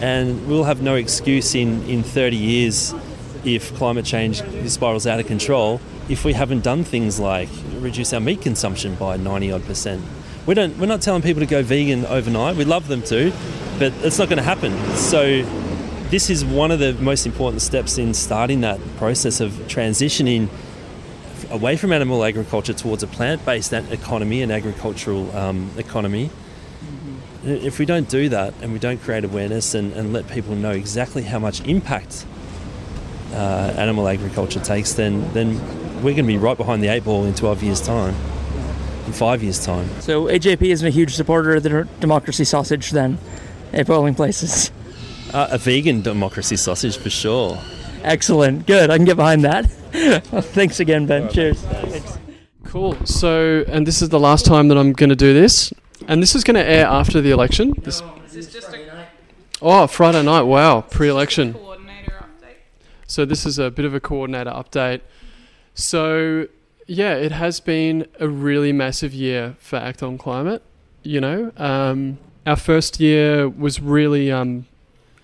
and 0.00 0.48
we'll 0.48 0.64
have 0.64 0.82
no 0.82 0.96
excuse 0.96 1.54
in, 1.54 1.84
in 1.84 2.02
30 2.02 2.36
years 2.36 2.94
if 3.44 3.72
climate 3.76 4.04
change 4.04 4.42
spirals 4.68 5.06
out 5.06 5.20
of 5.20 5.26
control 5.28 5.80
if 6.08 6.24
we 6.24 6.32
haven't 6.32 6.64
done 6.64 6.82
things 6.84 7.20
like 7.20 7.48
reduce 7.78 8.12
our 8.12 8.20
meat 8.20 8.40
consumption 8.40 8.94
by 8.96 9.16
90 9.16 9.52
odd 9.52 9.64
percent. 9.64 10.02
We 10.48 10.54
don't, 10.54 10.78
we're 10.78 10.86
not 10.86 11.02
telling 11.02 11.20
people 11.20 11.40
to 11.40 11.46
go 11.46 11.62
vegan 11.62 12.06
overnight. 12.06 12.56
We 12.56 12.64
love 12.64 12.88
them 12.88 13.02
to, 13.02 13.34
but 13.78 13.92
it's 14.02 14.18
not 14.18 14.30
going 14.30 14.38
to 14.38 14.42
happen. 14.42 14.72
So 14.96 15.42
this 16.08 16.30
is 16.30 16.42
one 16.42 16.70
of 16.70 16.78
the 16.78 16.94
most 16.94 17.26
important 17.26 17.60
steps 17.60 17.98
in 17.98 18.14
starting 18.14 18.62
that 18.62 18.80
process 18.96 19.40
of 19.40 19.52
transitioning 19.68 20.48
away 21.50 21.76
from 21.76 21.92
animal 21.92 22.24
agriculture 22.24 22.72
towards 22.72 23.02
a 23.02 23.06
plant-based 23.06 23.74
economy 23.74 24.40
and 24.40 24.50
agricultural 24.50 25.36
um, 25.36 25.70
economy. 25.76 26.30
If 27.44 27.78
we 27.78 27.84
don't 27.84 28.08
do 28.08 28.30
that 28.30 28.54
and 28.62 28.72
we 28.72 28.78
don't 28.78 29.02
create 29.02 29.24
awareness 29.24 29.74
and, 29.74 29.92
and 29.92 30.14
let 30.14 30.30
people 30.30 30.54
know 30.54 30.70
exactly 30.70 31.24
how 31.24 31.38
much 31.38 31.60
impact 31.66 32.24
uh, 33.34 33.74
animal 33.76 34.08
agriculture 34.08 34.60
takes, 34.60 34.94
then 34.94 35.30
then 35.34 35.60
we're 35.96 36.14
going 36.14 36.16
to 36.16 36.22
be 36.22 36.38
right 36.38 36.56
behind 36.56 36.82
the 36.82 36.88
eight 36.88 37.04
ball 37.04 37.26
in 37.26 37.34
12 37.34 37.62
years' 37.62 37.82
time, 37.82 38.14
in 39.08 39.14
five 39.14 39.42
years' 39.42 39.64
time. 39.64 39.88
So 40.00 40.24
AJP 40.24 40.62
isn't 40.62 40.86
a 40.86 40.90
huge 40.90 41.14
supporter 41.14 41.56
of 41.56 41.62
the 41.62 41.88
democracy 41.98 42.44
sausage 42.44 42.90
then 42.90 43.18
at 43.72 43.86
polling 43.86 44.14
places. 44.14 44.70
Uh, 45.32 45.48
a 45.50 45.58
vegan 45.58 46.02
democracy 46.02 46.56
sausage 46.56 46.96
for 46.96 47.10
sure. 47.10 47.58
Excellent. 48.02 48.66
Good. 48.66 48.90
I 48.90 48.96
can 48.96 49.06
get 49.06 49.16
behind 49.16 49.44
that. 49.44 49.66
Thanks 50.52 50.78
again, 50.80 51.06
Ben. 51.06 51.28
Cheers. 51.30 51.64
Cool. 52.64 52.94
So, 53.06 53.64
and 53.66 53.86
this 53.86 54.02
is 54.02 54.10
the 54.10 54.20
last 54.20 54.44
time 54.44 54.68
that 54.68 54.78
I'm 54.78 54.92
going 54.92 55.10
to 55.10 55.16
do 55.16 55.32
this, 55.32 55.72
and 56.06 56.22
this 56.22 56.34
is 56.34 56.44
going 56.44 56.54
to 56.56 56.64
air 56.64 56.86
after 56.86 57.20
the 57.20 57.30
election. 57.30 57.72
This. 57.82 58.02
Oh, 59.60 59.86
Friday 59.86 60.22
night. 60.22 60.42
Wow, 60.42 60.82
pre-election. 60.82 61.56
So 63.06 63.24
this 63.24 63.46
is 63.46 63.58
a 63.58 63.70
bit 63.70 63.86
of 63.86 63.94
a 63.94 64.00
coordinator 64.00 64.50
update. 64.50 65.00
So 65.74 66.46
yeah, 66.88 67.14
it 67.14 67.32
has 67.32 67.60
been 67.60 68.06
a 68.18 68.28
really 68.28 68.72
massive 68.72 69.12
year 69.12 69.54
for 69.58 69.76
Act 69.76 70.02
on 70.02 70.16
Climate. 70.18 70.62
You 71.02 71.20
know, 71.20 71.52
um, 71.56 72.18
our 72.46 72.56
first 72.56 72.98
year 72.98 73.48
was 73.48 73.80
really 73.80 74.32
um, 74.32 74.66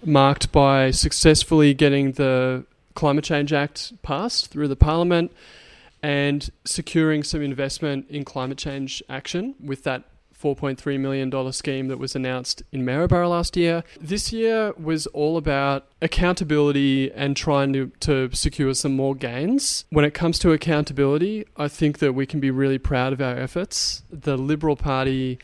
marked 0.05 0.53
by 0.53 0.91
successfully 0.91 1.73
getting 1.73 2.13
the 2.13 2.65
Climate 2.95 3.25
Change 3.25 3.53
Act 3.53 4.01
passed 4.03 4.49
through 4.49 4.69
the 4.69 4.77
Parliament 4.77 5.33
and 6.03 6.51
securing 6.67 7.23
some 7.23 7.41
investment 7.41 8.07
in 8.11 8.27
climate 8.27 8.59
change 8.59 9.03
action 9.09 9.55
with 9.59 9.85
that 9.85 10.05
$4.3 10.45 11.01
million 11.01 11.53
scheme 11.53 11.89
that 11.89 11.99
was 11.99 12.15
announced 12.15 12.63
in 12.71 12.85
Maryborough 12.85 13.31
last 13.31 13.57
year. 13.57 13.83
This 13.99 14.31
year 14.31 14.75
was 14.75 15.07
all 15.09 15.39
about 15.39 15.87
accountability 16.03 17.11
and 17.13 17.35
trying 17.35 17.73
to, 17.73 17.91
to 18.01 18.29
secure 18.35 18.75
some 18.75 18.95
more 18.95 19.15
gains. 19.15 19.87
When 19.89 20.05
it 20.05 20.13
comes 20.13 20.39
to 20.41 20.53
accountability, 20.53 21.47
I 21.57 21.69
think 21.69 22.01
that 22.01 22.13
we 22.13 22.27
can 22.27 22.41
be 22.41 22.51
really 22.51 22.79
proud 22.79 23.15
of 23.15 23.23
our 23.23 23.39
efforts. 23.39 24.03
The 24.11 24.37
Liberal 24.37 24.77
Party, 24.77 25.39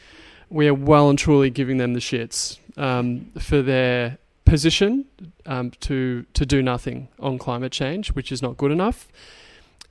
we 0.51 0.69
are 0.69 0.75
well 0.75 1.09
and 1.09 1.19
truly 1.19 1.49
giving 1.49 1.79
them 1.79 1.95
the 1.95 2.01
shits 2.01 2.59
um, 2.77 3.31
for 3.39 3.63
their 3.63 4.19
position 4.45 5.07
um, 5.47 5.71
to, 5.81 6.27
to 6.35 6.45
do 6.45 6.61
nothing 6.61 7.09
on 7.19 7.39
climate 7.39 7.73
change, 7.73 8.09
which 8.09 8.31
is 8.31 8.43
not 8.43 8.59
good 8.59 8.71
enough. 8.71 9.09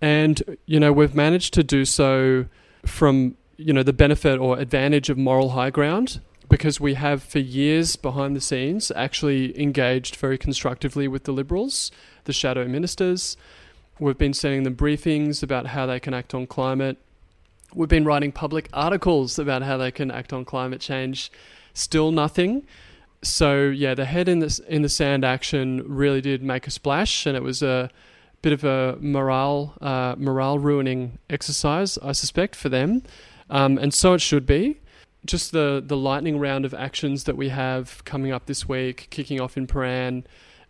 And, 0.01 0.57
you 0.67 0.79
know, 0.79 0.93
we've 0.93 1.15
managed 1.15 1.55
to 1.55 1.63
do 1.63 1.83
so 1.83 2.45
from 2.85 3.35
you 3.59 3.73
know 3.73 3.83
the 3.83 3.93
benefit 3.93 4.39
or 4.39 4.57
advantage 4.57 5.09
of 5.09 5.17
moral 5.17 5.49
high 5.49 5.69
ground 5.69 6.21
because 6.47 6.79
we 6.79 6.93
have 6.93 7.21
for 7.21 7.39
years 7.39 7.97
behind 7.97 8.35
the 8.35 8.41
scenes 8.41 8.91
actually 8.95 9.59
engaged 9.59 10.15
very 10.15 10.37
constructively 10.37 11.07
with 11.07 11.25
the 11.25 11.31
liberals 11.31 11.91
the 12.23 12.33
shadow 12.33 12.65
ministers. 12.65 13.35
We've 13.99 14.17
been 14.17 14.33
sending 14.33 14.63
them 14.63 14.75
briefings 14.75 15.43
about 15.43 15.67
how 15.67 15.85
they 15.85 15.99
can 15.99 16.13
act 16.13 16.33
on 16.33 16.47
climate. 16.47 16.97
We've 17.73 17.89
been 17.89 18.05
writing 18.05 18.31
public 18.31 18.69
articles 18.71 19.37
about 19.37 19.61
how 19.63 19.77
they 19.77 19.91
can 19.91 20.09
act 20.09 20.31
on 20.31 20.45
climate 20.45 20.79
change. 20.79 21.31
Still 21.73 22.11
nothing. 22.11 22.65
So 23.21 23.67
yeah 23.67 23.93
the 23.93 24.05
head 24.05 24.29
in 24.29 24.39
the 24.39 24.59
in 24.69 24.83
the 24.83 24.89
sand 24.89 25.25
action 25.25 25.83
really 25.85 26.21
did 26.21 26.41
make 26.41 26.65
a 26.65 26.71
splash 26.71 27.25
and 27.25 27.35
it 27.35 27.43
was 27.43 27.61
a 27.61 27.89
bit 28.41 28.53
of 28.53 28.63
a 28.63 28.97
morale 29.01 29.73
uh, 29.81 30.15
morale 30.17 30.59
ruining 30.59 31.19
exercise 31.29 31.97
I 31.97 32.13
suspect 32.13 32.55
for 32.55 32.69
them 32.69 33.03
um, 33.49 33.77
and 33.77 33.93
so 33.93 34.13
it 34.13 34.21
should 34.21 34.45
be. 34.45 34.79
Just 35.25 35.51
the, 35.51 35.83
the 35.85 35.97
lightning 35.97 36.39
round 36.39 36.63
of 36.63 36.73
actions 36.73 37.25
that 37.25 37.35
we 37.35 37.49
have 37.49 38.03
coming 38.05 38.31
up 38.31 38.45
this 38.45 38.69
week, 38.69 39.07
kicking 39.09 39.41
off 39.41 39.57
in 39.57 39.67
Prahran, 39.67 40.23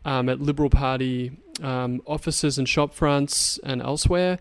um, 0.06 0.28
at 0.28 0.40
Liberal 0.40 0.70
Party 0.70 1.38
um, 1.62 2.02
offices 2.08 2.58
and 2.58 2.68
shop 2.68 2.94
fronts 2.94 3.60
and 3.64 3.82
elsewhere, 3.82 4.40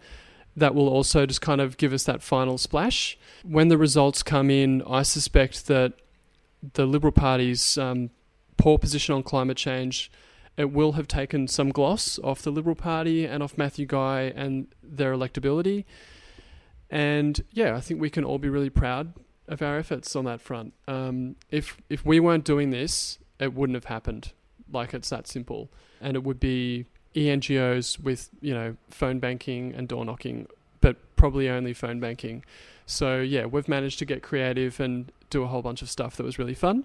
that 0.57 0.75
will 0.75 0.89
also 0.89 1.27
just 1.27 1.43
kind 1.43 1.61
of 1.61 1.77
give 1.77 1.93
us 1.93 2.05
that 2.05 2.23
final 2.23 2.57
splash. 2.57 3.19
When 3.45 3.69
the 3.69 3.77
results 3.77 4.23
come 4.23 4.51
in, 4.51 4.83
I 4.89 5.03
suspect 5.03 5.67
that 5.67 5.93
the 6.73 6.87
Liberal 6.87 7.13
Party's 7.13 7.77
um, 7.77 8.11
poor 8.57 8.79
position 8.79 9.15
on 9.15 9.23
climate 9.23 9.57
change 9.57 10.11
it 10.59 10.73
will 10.73 10.93
have 10.93 11.07
taken 11.07 11.47
some 11.47 11.71
gloss 11.71 12.19
off 12.25 12.43
the 12.43 12.51
Liberal 12.51 12.75
Party 12.75 13.25
and 13.25 13.43
off 13.45 13.57
Matthew 13.57 13.87
Guy 13.87 14.33
and 14.35 14.67
their 14.83 15.13
electability. 15.13 15.85
And 16.91 17.43
yeah, 17.53 17.77
I 17.77 17.81
think 17.81 18.01
we 18.01 18.11
can 18.11 18.25
all 18.25 18.39
be 18.39 18.49
really 18.49 18.71
proud 18.71 19.13
of 19.47 19.63
our 19.63 19.79
efforts 19.79 20.15
on 20.15 20.25
that 20.27 20.41
front. 20.41 20.75
Um, 20.87 21.37
if 21.51 21.77
if 21.89 22.05
we 22.05 22.21
weren't 22.21 22.45
doing 22.45 22.71
this, 22.71 23.19
it 23.39 23.55
wouldn't 23.55 23.75
have 23.75 23.85
happened. 23.85 24.33
Like 24.71 24.95
it's 24.95 25.09
that 25.11 25.27
simple, 25.27 25.71
and 26.01 26.17
it 26.17 26.23
would 26.23 26.41
be 26.41 26.87
ENGOs 27.15 27.99
with 27.99 28.31
you 28.41 28.55
know 28.55 28.77
phone 28.89 29.19
banking 29.19 29.75
and 29.75 29.89
door 29.89 30.05
knocking, 30.05 30.47
but 30.81 30.97
probably 31.17 31.49
only 31.49 31.73
phone 31.73 32.01
banking. 32.01 32.45
So 32.87 33.21
yeah, 33.21 33.47
we've 33.47 33.69
managed 33.69 33.99
to 34.01 34.05
get 34.05 34.23
creative 34.23 34.81
and 34.81 35.13
do 35.31 35.43
a 35.43 35.47
whole 35.47 35.63
bunch 35.63 35.83
of 35.83 35.91
stuff 35.91 36.17
that 36.17 36.23
was 36.23 36.39
really 36.39 36.55
fun. 36.55 36.85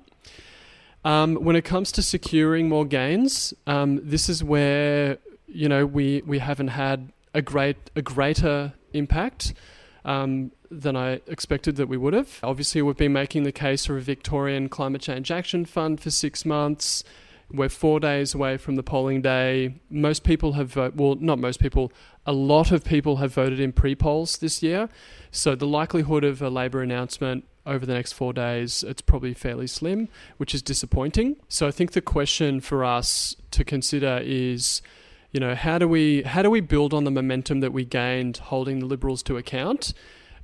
Um, 1.05 1.35
when 1.35 1.55
it 1.55 1.63
comes 1.65 1.91
to 1.93 2.01
securing 2.01 2.69
more 2.69 2.85
gains, 2.85 3.53
um, 3.67 3.99
this 4.03 4.29
is 4.29 4.43
where 4.43 5.17
you 5.47 5.67
know 5.67 5.85
we 5.85 6.21
we 6.25 6.39
haven't 6.39 6.69
had 6.69 7.11
a 7.33 7.41
great 7.41 7.77
a 7.95 8.01
greater 8.01 8.73
impact. 8.93 9.53
Um, 10.05 10.51
than 10.69 10.95
I 10.95 11.21
expected 11.27 11.75
that 11.77 11.87
we 11.87 11.97
would 11.97 12.13
have. 12.13 12.39
Obviously, 12.43 12.81
we've 12.81 12.97
been 12.97 13.13
making 13.13 13.43
the 13.43 13.51
case 13.51 13.85
for 13.85 13.97
a 13.97 14.01
Victorian 14.01 14.69
Climate 14.69 15.01
Change 15.01 15.31
Action 15.31 15.65
Fund 15.65 16.01
for 16.01 16.09
six 16.09 16.45
months. 16.45 17.03
We're 17.51 17.69
four 17.69 17.99
days 17.99 18.33
away 18.33 18.57
from 18.57 18.75
the 18.75 18.83
polling 18.83 19.21
day. 19.21 19.75
Most 19.89 20.23
people 20.23 20.53
have 20.53 20.73
voted, 20.73 20.99
well, 20.99 21.15
not 21.15 21.37
most 21.37 21.59
people, 21.59 21.91
a 22.25 22.33
lot 22.33 22.71
of 22.71 22.83
people 22.83 23.17
have 23.17 23.33
voted 23.33 23.59
in 23.59 23.71
pre 23.71 23.95
polls 23.95 24.37
this 24.37 24.63
year. 24.63 24.89
So 25.29 25.53
the 25.53 25.67
likelihood 25.67 26.23
of 26.23 26.41
a 26.41 26.49
Labor 26.49 26.81
announcement 26.81 27.45
over 27.65 27.85
the 27.85 27.93
next 27.93 28.13
four 28.13 28.33
days, 28.33 28.83
it's 28.83 29.01
probably 29.01 29.33
fairly 29.33 29.67
slim, 29.67 30.09
which 30.37 30.55
is 30.55 30.61
disappointing. 30.61 31.37
So 31.47 31.67
I 31.67 31.71
think 31.71 31.91
the 31.91 32.01
question 32.01 32.59
for 32.59 32.83
us 32.83 33.35
to 33.51 33.63
consider 33.63 34.19
is, 34.23 34.81
you 35.33 35.39
know, 35.39 35.55
how 35.55 35.77
do 35.77 35.87
we 35.87 36.21
how 36.21 36.41
do 36.41 36.49
we 36.49 36.61
build 36.61 36.93
on 36.93 37.03
the 37.03 37.11
momentum 37.11 37.59
that 37.59 37.73
we 37.73 37.83
gained 37.83 38.37
holding 38.37 38.79
the 38.79 38.85
Liberals 38.85 39.21
to 39.23 39.35
account, 39.35 39.93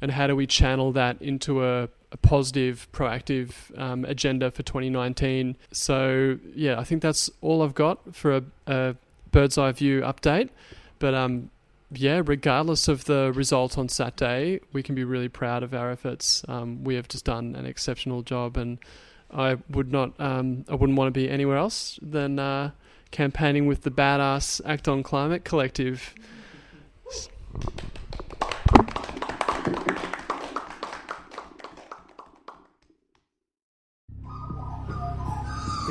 and 0.02 0.12
how 0.12 0.28
do 0.28 0.36
we 0.36 0.46
channel 0.46 0.92
that 0.92 1.22
into 1.22 1.64
a 1.64 1.90
a 2.12 2.18
positive, 2.18 2.88
proactive 2.92 3.78
um, 3.80 4.04
agenda 4.06 4.50
for 4.52 4.64
2019. 4.64 5.56
So, 5.72 6.40
yeah, 6.56 6.80
I 6.80 6.84
think 6.84 7.02
that's 7.02 7.30
all 7.42 7.62
I've 7.62 7.76
got 7.76 8.16
for 8.16 8.38
a, 8.38 8.44
a 8.68 8.96
bird's 9.32 9.58
eye 9.58 9.72
view 9.72 10.02
update. 10.02 10.50
But 10.98 11.14
um, 11.14 11.52
yeah, 11.92 12.22
regardless 12.26 12.88
of 12.88 13.06
the 13.06 13.32
result 13.34 13.78
on 13.78 13.90
Saturday, 13.90 14.60
we 14.74 14.84
can 14.84 14.96
be 14.96 15.04
really 15.04 15.30
proud 15.30 15.64
of 15.64 15.74
our 15.74 15.92
efforts. 15.92 16.44
Um, 16.48 16.84
we 16.84 16.96
have 16.96 17.08
just 17.08 17.26
done 17.26 17.56
an 17.56 17.66
exceptional 17.66 18.22
job, 18.22 18.58
and 18.58 18.80
I 19.32 19.58
would 19.70 19.92
not, 19.92 20.14
um, 20.20 20.66
I 20.68 20.76
wouldn't 20.76 20.98
want 20.98 21.08
to 21.08 21.12
be 21.12 21.30
anywhere 21.30 21.58
else 21.58 22.00
than 22.02 22.40
uh, 22.40 22.72
campaigning 23.12 23.68
with 23.68 23.84
the 23.84 23.92
badass 23.92 24.60
Act 24.66 24.88
on 24.88 25.04
Climate 25.04 25.44
Collective. 25.44 26.16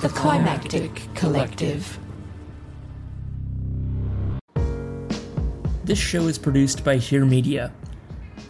The 0.01 0.09
Climactic 0.09 1.09
Collective. 1.15 1.99
This 5.85 5.99
show 5.99 6.27
is 6.27 6.39
produced 6.39 6.85
by 6.85 6.99
Hear 6.99 7.25
Media, 7.25 7.73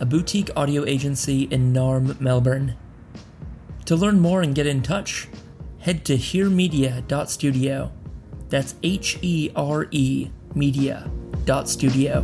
a 0.00 0.06
boutique 0.06 0.50
audio 0.56 0.84
agency 0.84 1.44
in 1.44 1.72
Narm, 1.72 2.20
Melbourne. 2.20 2.74
To 3.88 3.96
learn 3.96 4.20
more 4.20 4.42
and 4.42 4.54
get 4.54 4.66
in 4.66 4.82
touch, 4.82 5.28
head 5.78 6.04
to 6.04 6.16
hearmedia.studio. 6.18 7.90
That's 8.50 8.74
H 8.82 9.18
E 9.22 9.50
R 9.56 9.88
E 9.90 10.28
media.studio. 10.54 12.20